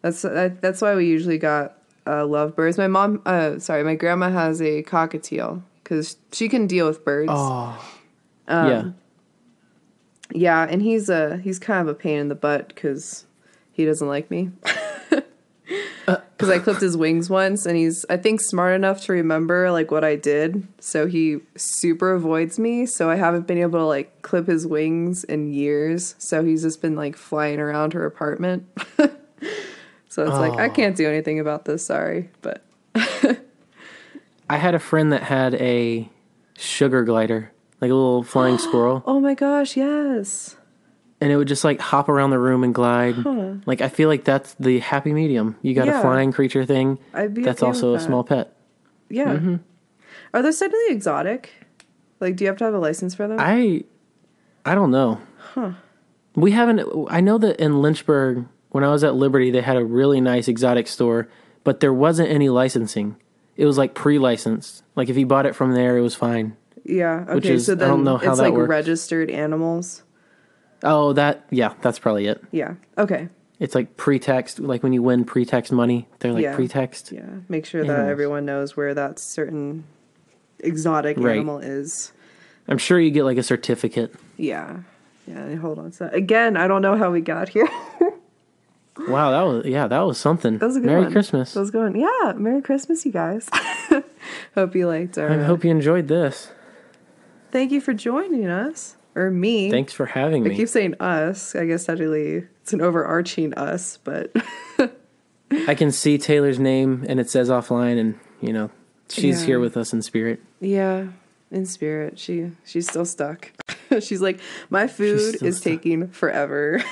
[0.03, 2.77] That's that, that's why we usually got uh, lovebirds.
[2.77, 7.31] My mom, uh, sorry, my grandma has a cockatiel because she can deal with birds.
[7.33, 7.83] Oh,
[8.47, 8.91] Um, yeah.
[10.31, 13.25] Yeah, and he's a he's kind of a pain in the butt because
[13.71, 14.51] he doesn't like me.
[16.05, 19.91] Because I clipped his wings once, and he's I think smart enough to remember like
[19.91, 22.85] what I did, so he super avoids me.
[22.85, 26.15] So I haven't been able to like clip his wings in years.
[26.17, 28.67] So he's just been like flying around her apartment.
[30.13, 30.71] so it's like I Oh.
[30.71, 31.85] can't do anything about this.
[31.85, 32.63] Sorry, but
[34.49, 36.09] I had a friend that had a
[36.57, 37.51] sugar glider,
[37.81, 40.55] like a little flying squirrel, oh my gosh, yes.
[41.21, 43.15] and it would just like hop around the room and glide.
[43.65, 45.55] Like I feel like that's the happy medium.
[45.61, 45.99] You got Yeah.
[45.99, 46.99] a flying creature thing.
[47.13, 48.03] I'd be That's okay also a that.
[48.03, 48.53] small pet.
[49.09, 49.35] Yeah.
[49.35, 49.55] Mm-hmm.
[50.33, 51.49] Are those technically exotic?
[52.19, 53.37] Like, do you have to have a license for them?
[53.39, 53.83] I
[54.65, 55.19] I don't know.
[55.53, 55.71] Huh.
[56.35, 56.81] We haven't.
[57.09, 60.47] I know that in Lynchburg, when I was at Liberty, they had a really nice
[60.49, 61.29] exotic store,
[61.63, 63.15] but there wasn't any licensing.
[63.55, 64.83] It was like pre-licensed.
[64.95, 66.57] Like if you bought it from there, it was fine.
[66.83, 67.23] Yeah.
[67.29, 67.53] Okay.
[67.53, 68.69] Is- so I then don't know how it's that like works.
[68.69, 70.03] registered animals.
[70.83, 72.43] Oh, that yeah, that's probably it.
[72.51, 72.73] Yeah.
[72.97, 73.29] Okay.
[73.59, 74.59] It's like pretext.
[74.59, 76.55] Like when you win pretext money, they're like Yeah.
[76.55, 77.11] pretext.
[77.13, 77.29] Yeah.
[77.47, 79.85] Make sure that everyone knows where that certain
[80.59, 81.35] exotic Right.
[81.37, 82.11] animal is.
[82.67, 84.13] I'm sure you get like a certificate.
[84.35, 84.79] Yeah.
[85.27, 85.55] Yeah.
[85.55, 85.91] Hold on.
[85.93, 87.69] So again, I don't know how we got here.
[89.07, 90.57] Wow, that was yeah, that was something.
[90.59, 91.11] That was a good Merry one.
[91.11, 91.53] Christmas.
[91.53, 91.95] That was going.
[91.99, 92.33] Yeah.
[92.35, 93.49] Merry Christmas, you guys.
[94.55, 95.29] hope you liked our.
[95.31, 96.51] I uh, hope you enjoyed this.
[97.51, 99.71] Thank you for joining us or me.
[99.71, 100.53] Thanks for having I me.
[100.55, 101.55] I keep saying us.
[101.55, 104.31] I guess technically it's an overarching us, but
[105.67, 108.69] I can see Taylor's name and it says offline, and you know
[109.09, 109.47] she's Yeah.
[109.47, 110.39] here with us in spirit.
[110.59, 111.07] Yeah,
[111.51, 113.51] in spirit, she she's still stuck.
[114.01, 114.39] she's like,
[114.69, 115.63] my food is stuck.
[115.63, 116.83] taking forever.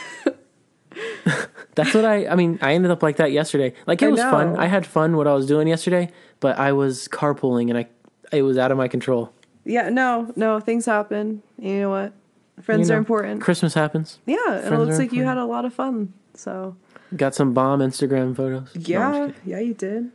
[1.83, 2.27] That's what I.
[2.27, 3.73] I mean, I ended up like that yesterday.
[3.87, 4.57] Like it I was fun.
[4.57, 6.09] I had fun what I was doing yesterday,
[6.39, 7.87] but I was carpooling and I,
[8.31, 9.31] it was out of my control.
[9.65, 11.41] yeah, no, no, things happen.
[11.59, 12.13] You know what?
[12.61, 13.41] Friends You are important.
[13.41, 14.19] Christmas happens.
[14.25, 16.13] yeah, and it looks like you had a lot of fun.
[16.35, 16.75] So
[17.15, 18.73] Got some bomb Instagram photos.
[18.75, 19.35] No, yeah, kidding.
[19.45, 20.11] yeah, you did.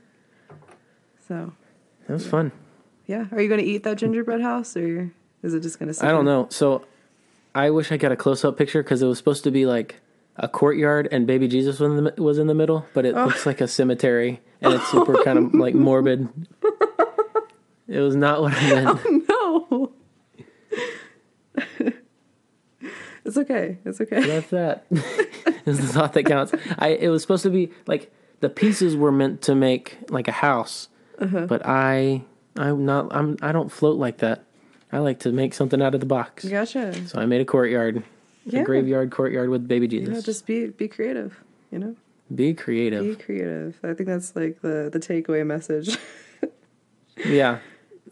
[1.28, 1.52] So
[2.06, 2.52] That was fun.
[3.06, 5.10] yeah, are you gonna eat that gingerbread house or
[5.42, 5.92] is it just gonna?
[5.94, 6.46] Sit I don't know.
[6.50, 6.84] So,
[7.54, 9.96] I wish I got a close up picture because it was supposed to be like
[10.39, 13.24] a courtyard and baby Jesus was in the, was in the middle, but it Oh.
[13.26, 16.28] looks like a cemetery and it's super kind of like morbid.
[17.89, 19.28] It was not what I meant.
[19.28, 19.93] No.
[23.24, 23.78] it's okay.
[23.84, 24.26] It's okay.
[24.26, 24.84] That's that.
[25.66, 26.53] is the thought that counts.
[26.78, 30.32] I it was supposed to be like the pieces were meant to make like a
[30.32, 31.47] house, Uh-huh.
[31.47, 32.22] but I
[32.57, 34.45] I'm not I'm I don't float like that.
[34.93, 36.45] I like to make something out of the box.
[36.45, 36.95] Gotcha.
[37.09, 38.05] So I made a courtyard,
[38.47, 38.61] Yeah.
[38.61, 40.14] a graveyard courtyard with baby Jesus.
[40.14, 41.42] Know, just be be creative.
[41.70, 41.97] You know,
[42.34, 43.03] be creative.
[43.03, 43.78] be creative.
[43.82, 45.99] I think that's like the the takeaway message.
[47.24, 47.59] Yeah.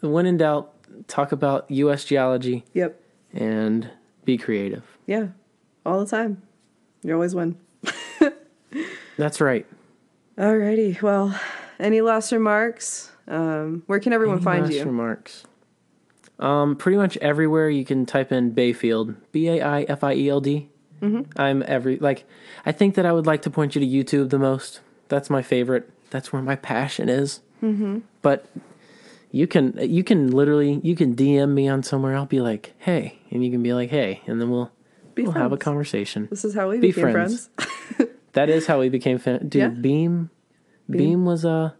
[0.01, 0.73] When in doubt,
[1.07, 2.05] talk about U.S.
[2.05, 2.99] geology yep.
[3.33, 3.89] and
[4.23, 4.83] be creative.
[5.05, 5.27] Yeah.
[5.85, 6.41] All the time.
[7.03, 7.57] You always win.
[9.17, 9.65] That's right.
[10.37, 11.01] Alrighty.
[11.01, 11.39] Well,
[11.79, 13.11] any last remarks?
[13.27, 14.83] Um, where can everyone Any find last you?
[14.83, 15.45] Remarks.
[16.39, 20.29] Um, pretty much everywhere you can type in Baifield, B A I F I E
[20.29, 20.69] L D.
[21.01, 21.39] Mm-hmm.
[21.39, 22.25] I'm every like.
[22.65, 24.81] I think that I would like to point you to YouTube the most.
[25.07, 25.89] That's my favorite.
[26.09, 27.41] That's where my passion is.
[27.63, 27.99] Mm-hmm.
[28.21, 28.45] But
[29.31, 32.15] you can you can literally you can DM me on somewhere.
[32.15, 34.71] I'll be like, hey, and you can be like, hey, and then we'll
[35.13, 36.27] Be we'll have a conversation.
[36.29, 37.49] This is how we Be became friends.
[37.55, 38.11] friends.
[38.33, 39.47] That is how we became fan.
[39.47, 39.67] Dude, Yeah.
[39.69, 40.29] Beam,
[40.89, 41.25] Beam, Beam.
[41.25, 41.71] was uh,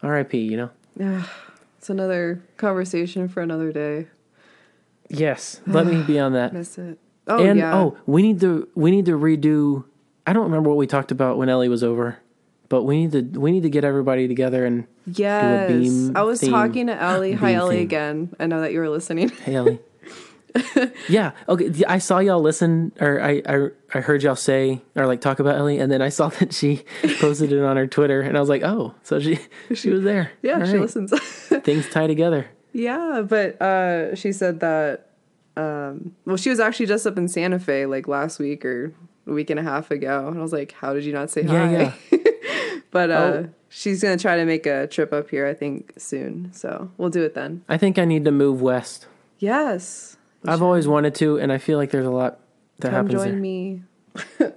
[0.00, 0.38] R.I.P.
[0.38, 0.56] You
[0.96, 1.24] know.
[1.84, 4.06] It's another conversation for another day.
[5.10, 6.50] Yes, let me be on that.
[6.54, 6.98] Miss it.
[7.26, 7.76] Oh and yeah.
[7.76, 9.84] oh, we need to we need to redo.
[10.26, 12.16] I don't remember what we talked about when Ellie was over,
[12.70, 15.70] but we need to we need to get everybody together and yes.
[15.70, 16.52] Beam I was theme.
[16.52, 17.32] talking to Ellie.
[17.34, 17.84] Hi Ellie theme.
[17.84, 18.36] again.
[18.40, 19.28] I know that you were listening.
[19.28, 19.78] hey Ellie.
[21.08, 21.32] yeah.
[21.48, 21.82] Okay.
[21.88, 25.56] I saw y'all listen, or I, I I heard y'all say or like talk about
[25.56, 26.84] Ellie, and then I saw that she
[27.20, 29.38] posted it on her Twitter, and I was like, oh, so she
[29.74, 30.30] she was there.
[30.42, 30.80] yeah, All she right.
[30.82, 31.10] listens.
[31.62, 32.46] Things tie together.
[32.72, 35.10] Yeah, but uh, she said that.
[35.56, 38.92] Um, well, she was actually just up in Santa Fe like last week or
[39.26, 41.42] a week and a half ago, and I was like, "How did you not say
[41.42, 42.18] Yeah, hi?"
[42.90, 43.48] but uh, Oh.
[43.68, 46.52] she's gonna try to make a trip up here, I think, soon.
[46.52, 47.64] So we'll do it then.
[47.68, 49.06] I think I need to move west.
[49.38, 50.16] Yes,
[50.46, 52.38] I've always wanted to, and I feel like there's a lot
[52.80, 53.40] that come happens join there.
[53.40, 53.82] me,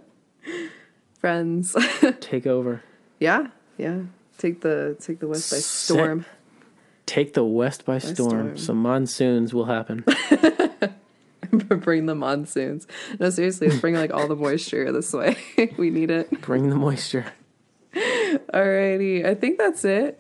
[1.20, 1.76] friends.
[2.20, 2.84] Take over.
[3.20, 4.02] yeah, yeah.
[4.38, 6.26] Take the take the West by Set- storm.
[7.08, 8.18] Take the west by, storm.
[8.18, 8.58] storm.
[8.58, 10.04] Some monsoons will happen.
[11.52, 12.86] bring the monsoons.
[13.18, 15.38] No, seriously, bring like all the moisture this way.
[15.78, 16.42] we need it.
[16.42, 17.26] Bring the moisture.
[17.96, 20.20] Alrighty, I think that's it.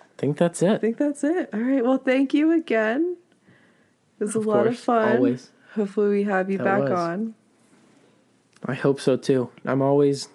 [0.00, 0.72] I think that's it.
[0.72, 1.50] I think that's it.
[1.54, 1.84] All right.
[1.84, 3.16] Well, thank you again.
[4.18, 5.16] It was a Of lot of fun.
[5.16, 5.50] always.
[5.74, 6.90] Hopefully, we have you That back was.
[6.92, 7.34] on.
[8.64, 9.50] I hope so too.
[9.64, 10.28] I'm always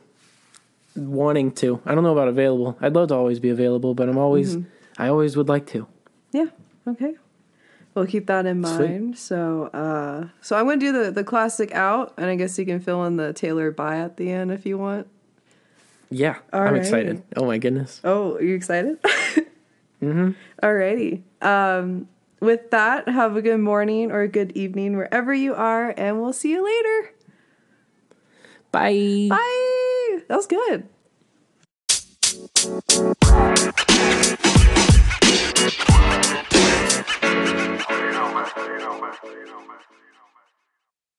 [0.96, 1.82] wanting to.
[1.86, 2.78] I don't know about available.
[2.82, 4.68] I'd love to always be available, but I'm always Mm-hmm.
[5.02, 5.88] I always would like to.
[6.32, 6.48] Yeah.
[6.88, 7.16] Okay.
[7.96, 8.78] We'll keep that in Sweet.
[8.90, 9.18] mind.
[9.18, 12.66] So, uh, so I'm going to do the the classic out, and I guess you
[12.66, 15.08] can fill in the Taylor by at the end if you want.
[16.10, 16.38] Yeah.
[16.54, 16.82] All I'm right.
[16.82, 17.24] excited.
[17.36, 18.00] Oh my goodness.
[18.04, 18.98] Oh, are you excited?
[20.02, 20.32] Mm-hmm.
[20.64, 21.22] Alrighty.
[21.44, 22.08] Um,
[22.42, 26.34] with that, have a good morning or a good evening wherever you are, and we'll
[26.34, 27.14] see you later.
[28.72, 29.28] Bye.
[29.30, 30.20] Bye.
[30.28, 30.90] That was good.